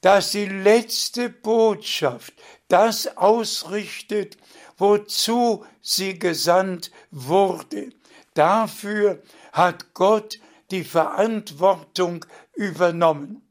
dass 0.00 0.32
die 0.32 0.46
letzte 0.46 1.30
Botschaft 1.30 2.34
das 2.68 3.16
ausrichtet, 3.16 4.36
wozu 4.76 5.64
sie 5.80 6.18
gesandt 6.18 6.90
wurde. 7.10 7.90
Dafür 8.34 9.22
hat 9.52 9.94
Gott 9.94 10.38
die 10.70 10.84
Verantwortung 10.84 12.26
übernommen. 12.54 13.42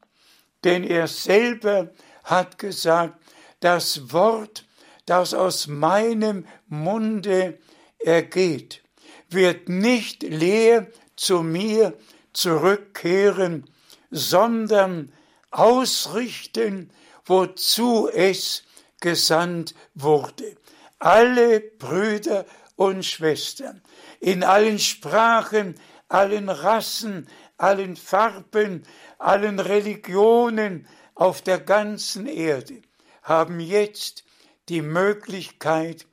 Denn 0.63 0.83
er 0.83 1.07
selber 1.07 1.89
hat 2.23 2.57
gesagt, 2.57 3.19
das 3.61 4.11
Wort, 4.11 4.65
das 5.05 5.33
aus 5.33 5.67
meinem 5.67 6.45
Munde 6.67 7.57
ergeht, 7.99 8.83
wird 9.29 9.69
nicht 9.69 10.23
leer 10.23 10.87
zu 11.15 11.41
mir 11.41 11.97
zurückkehren, 12.33 13.65
sondern 14.11 15.11
ausrichten, 15.51 16.91
wozu 17.25 18.09
es 18.09 18.63
gesandt 18.99 19.75
wurde. 19.93 20.55
Alle 20.99 21.59
Brüder 21.59 22.45
und 22.75 23.05
Schwestern 23.05 23.81
in 24.19 24.43
allen 24.43 24.79
Sprachen, 24.79 25.75
allen 26.07 26.49
Rassen, 26.49 27.27
allen 27.57 27.95
Farben, 27.95 28.83
allen 29.17 29.59
Religionen 29.59 30.87
auf 31.13 31.41
der 31.41 31.59
ganzen 31.59 32.27
Erde 32.27 32.81
haben 33.21 33.59
jetzt 33.59 34.23
die 34.69 34.81
Möglichkeit, 34.81 36.05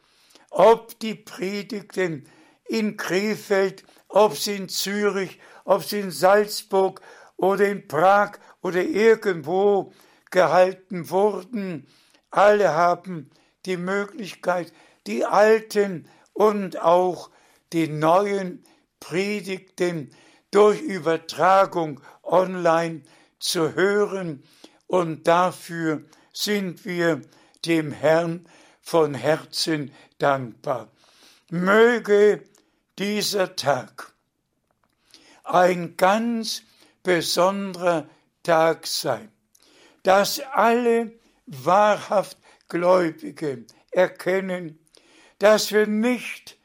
ob 0.50 0.98
die 1.00 1.14
Predigten 1.14 2.28
in 2.66 2.96
Krefeld, 2.96 3.84
ob 4.08 4.36
sie 4.36 4.56
in 4.56 4.68
Zürich, 4.68 5.38
ob 5.64 5.84
sie 5.84 6.00
in 6.00 6.10
Salzburg 6.10 7.00
oder 7.42 7.68
in 7.68 7.88
Prag 7.88 8.38
oder 8.62 8.82
irgendwo 8.82 9.92
gehalten 10.30 11.10
wurden, 11.10 11.88
alle 12.30 12.72
haben 12.72 13.30
die 13.66 13.76
Möglichkeit, 13.76 14.72
die 15.08 15.24
alten 15.24 16.08
und 16.32 16.80
auch 16.80 17.30
die 17.72 17.88
neuen 17.88 18.62
Predigten 19.00 20.14
durch 20.52 20.80
Übertragung 20.80 22.00
online 22.22 23.02
zu 23.40 23.74
hören 23.74 24.44
und 24.86 25.26
dafür 25.26 26.04
sind 26.32 26.84
wir 26.84 27.22
dem 27.66 27.90
Herrn 27.90 28.46
von 28.80 29.14
Herzen 29.14 29.92
dankbar. 30.18 30.92
Möge 31.50 32.44
dieser 33.00 33.56
Tag 33.56 34.12
ein 35.42 35.96
ganz 35.96 36.62
besonderer 37.02 38.08
Tag 38.42 38.86
sein, 38.86 39.30
dass 40.02 40.40
alle 40.40 41.12
wahrhaft 41.46 42.38
Gläubige 42.68 43.64
erkennen, 43.90 44.78
dass 45.38 45.72
wir 45.72 45.86
nicht 45.86 46.56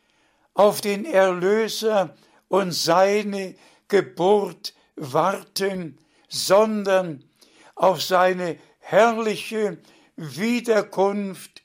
auf 0.53 0.81
den 0.81 1.05
Erlöser 1.05 2.15
und 2.47 2.71
seine 2.71 3.55
Geburt 3.87 4.73
warten, 4.95 5.97
sondern 6.29 7.23
auf 7.75 8.01
seine 8.01 8.57
herrliche 8.79 9.77
Wiederkunft, 10.15 11.61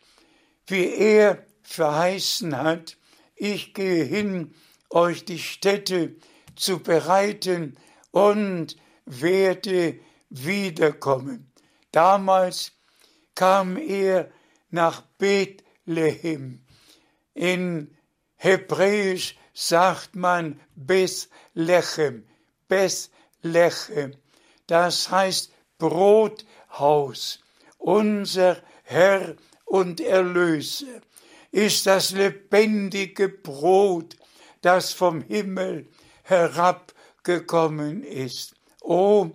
wie 0.66 0.86
er 0.94 1.44
verheißen 1.62 2.56
hat, 2.56 2.96
ich 3.34 3.74
gehe 3.74 4.04
hin, 4.04 4.54
euch 4.90 5.24
die 5.24 5.38
Städte 5.38 6.14
zu 6.54 6.80
bereiten 6.80 7.76
und 8.12 8.76
werde 9.04 9.98
wiederkommen. 10.30 11.50
Damals 11.90 12.72
kam 13.34 13.76
er 13.76 14.30
nach 14.70 15.02
Bethlehem. 15.18 16.64
In 17.34 17.96
Hebräisch 18.36 19.36
sagt 19.52 20.14
man 20.14 20.60
Bethlehem, 20.74 22.24
Bethlehem. 22.68 24.16
Das 24.66 25.10
heißt 25.10 25.52
Brothaus. 25.78 27.40
Unser 27.78 28.62
Herr 28.84 29.34
und 29.64 30.00
Erlöser 30.00 31.00
ist 31.50 31.86
das 31.86 32.12
lebendige 32.12 33.28
Brot, 33.28 34.16
das 34.60 34.92
vom 34.92 35.22
Himmel 35.22 35.88
herabgekommen 37.24 38.02
ist. 38.04 38.54
Oh, 38.80 39.30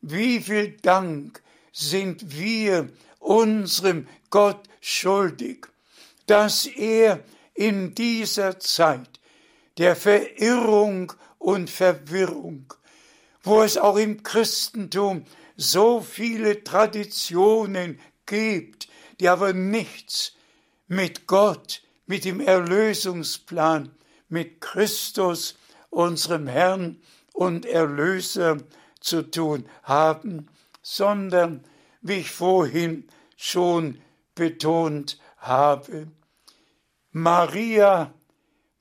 wie 0.00 0.40
viel 0.40 0.76
Dank 0.82 1.42
sind 1.72 2.36
wir 2.36 2.88
unserem 3.18 4.06
Gott 4.30 4.68
schuldig, 4.80 5.66
dass 6.26 6.66
er 6.66 7.20
in 7.54 7.94
dieser 7.94 8.58
Zeit 8.58 9.20
der 9.78 9.96
Verirrung 9.96 11.12
und 11.38 11.68
Verwirrung, 11.70 12.72
wo 13.42 13.62
es 13.62 13.76
auch 13.76 13.96
im 13.96 14.22
Christentum 14.22 15.24
so 15.56 16.00
viele 16.00 16.64
Traditionen 16.64 18.00
gibt, 18.26 18.88
die 19.20 19.28
aber 19.28 19.52
nichts 19.52 20.32
mit 20.88 21.26
Gott, 21.26 21.82
mit 22.06 22.24
dem 22.24 22.40
Erlösungsplan, 22.40 23.90
mit 24.28 24.60
Christus, 24.60 25.56
unserem 25.90 26.46
Herrn 26.46 27.00
und 27.36 27.66
Erlöser 27.66 28.58
zu 29.00 29.22
tun 29.30 29.68
haben, 29.82 30.48
sondern, 30.82 31.64
wie 32.00 32.20
ich 32.20 32.30
vorhin 32.30 33.06
schon 33.36 34.00
betont 34.34 35.18
habe, 35.38 36.08
Maria 37.12 38.12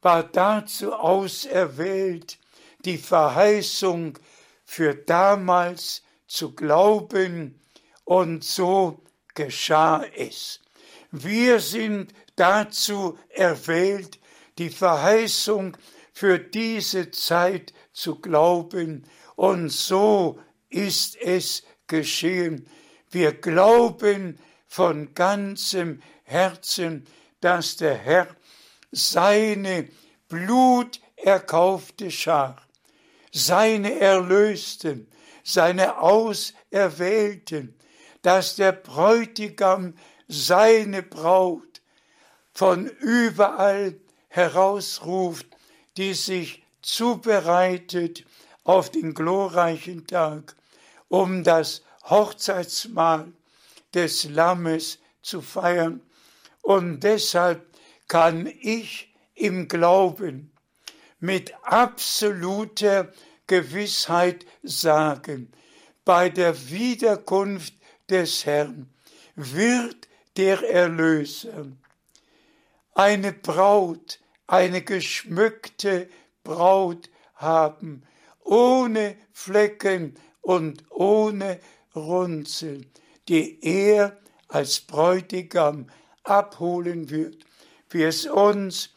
war 0.02 0.24
dazu 0.24 0.94
auserwählt, 0.94 2.38
die 2.86 2.98
Verheißung 2.98 4.18
für 4.64 4.96
damals 4.96 6.04
zu 6.28 6.54
glauben, 6.56 7.60
und 8.06 8.44
so 8.44 9.02
geschah 9.34 10.06
es. 10.16 10.62
Wir 11.12 11.60
sind 11.60 12.14
dazu 12.36 13.18
erwählt, 13.30 14.20
die 14.58 14.70
Verheißung 14.70 15.76
für 16.14 16.40
diese 16.40 17.12
Zeit 17.12 17.74
zu 17.96 18.20
glauben, 18.20 19.06
und 19.36 19.70
so 19.70 20.40
ist 20.70 21.16
es 21.16 21.64
geschehen. 21.88 22.68
Wir 23.10 23.34
glauben 23.34 24.38
von 24.68 25.14
ganzem 25.14 26.02
Herzen, 26.24 27.08
dass 27.40 27.78
der 27.78 27.96
Herr 27.96 28.28
seine 28.92 29.90
bluterkaufte 30.28 32.12
Schar, 32.12 32.62
seine 33.32 34.00
Erlösten, 34.00 35.08
seine 35.44 36.00
Auserwählten, 36.00 37.76
dass 38.22 38.56
der 38.56 38.72
Bräutigam 38.74 39.94
seine 40.28 41.04
Braut 41.04 41.82
von 42.52 42.88
überall 42.88 44.00
herausruft, 44.28 45.46
die 45.98 46.14
sich 46.14 46.65
zubereitet 46.86 48.26
auf 48.64 48.92
den 48.92 49.14
glorreichen 49.14 50.06
Tag, 50.06 50.56
um 51.08 51.44
das 51.44 51.82
Hochzeitsmahl 52.04 53.34
des 53.94 54.26
Lammes 54.26 55.00
zu 55.22 55.42
feiern. 55.42 56.02
Und 56.62 57.00
deshalb 57.02 57.66
kann 58.08 58.46
ich 58.46 59.14
im 59.34 59.68
Glauben 59.68 60.52
mit 61.20 61.54
absoluter 61.64 63.12
Gewissheit 63.48 64.46
sagen, 64.62 65.52
bei 66.04 66.30
der 66.30 66.70
Wiederkunft 66.70 67.74
des 68.10 68.46
Herrn 68.46 68.90
wird 69.36 70.08
der 70.38 70.62
Erlöser 70.70 71.66
eine 72.94 73.34
Braut, 73.34 74.20
eine 74.48 74.84
geschmückte 74.84 76.08
Braut 76.46 77.10
haben, 77.34 78.04
ohne 78.46 79.18
Flecken 79.34 80.16
und 80.42 80.86
ohne 80.90 81.60
Runzeln, 81.94 82.86
die 83.28 83.60
er 83.62 84.18
als 84.48 84.80
Bräutigam 84.80 85.88
abholen 86.24 87.10
wird, 87.10 87.44
wie 87.90 88.04
es 88.04 88.26
uns 88.26 88.92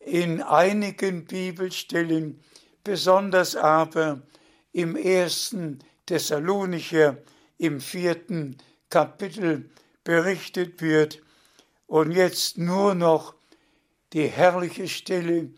in 0.00 0.42
einigen 0.42 1.24
Bibelstellen, 1.24 2.42
besonders 2.84 3.56
aber 3.56 4.20
im 4.72 4.96
ersten 4.96 5.78
Thessalonicher, 6.06 7.18
im 7.58 7.80
vierten 7.80 8.56
Kapitel 8.88 9.70
berichtet 10.04 10.80
wird. 10.80 11.22
Und 11.86 12.12
jetzt 12.12 12.56
nur 12.58 12.94
noch 12.94 13.34
die 14.12 14.26
herrliche 14.26 14.88
Stelle 14.88 15.50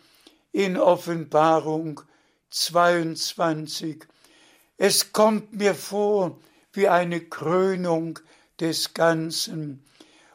in 0.53 0.77
Offenbarung 0.77 2.03
22. 2.51 4.05
Es 4.77 5.13
kommt 5.13 5.55
mir 5.55 5.75
vor 5.75 6.39
wie 6.73 6.89
eine 6.89 7.21
Krönung 7.21 8.19
des 8.61 8.95
Ganzen. 8.95 9.85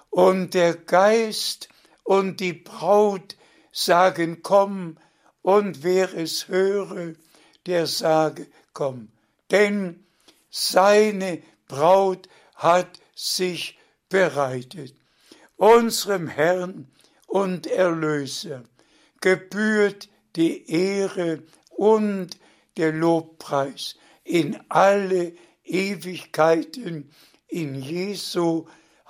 Und 0.09 0.53
der 0.53 0.75
Geist 0.75 1.69
und 2.03 2.39
die 2.39 2.53
Braut 2.53 3.37
sagen, 3.71 4.41
komm, 4.41 4.97
und 5.41 5.83
wer 5.83 6.13
es 6.13 6.47
höre, 6.47 7.13
der 7.65 7.87
sage, 7.87 8.47
komm. 8.73 9.09
Denn 9.51 10.03
seine 10.49 11.41
Braut 11.67 12.27
hat 12.55 12.99
sich 13.15 13.77
bereitet. 14.09 14.95
Unserem 15.57 16.27
Herrn 16.27 16.87
und 17.27 17.67
Erlöser 17.67 18.63
gebührt 19.21 20.09
die 20.35 20.69
Ehre 20.71 21.43
und 21.69 22.37
der 22.77 22.91
Lobpreis 22.91 23.95
in 24.23 24.57
alle 24.69 25.33
Ewigkeiten 25.63 27.09
in 27.47 27.75
Jesu 27.75 28.65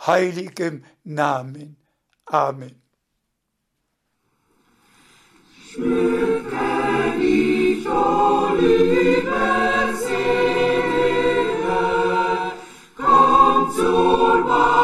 heiligem 0.06 0.84
Namen. 1.04 1.78
Amen. 2.26 2.82
Schmücke 5.70 7.14
dich, 7.20 7.88
o 7.88 8.56
liebe 8.60 9.96
Seele, 9.96 11.04
komm 12.96 13.72
zur 13.72 14.48
Wahrheit. 14.48 14.77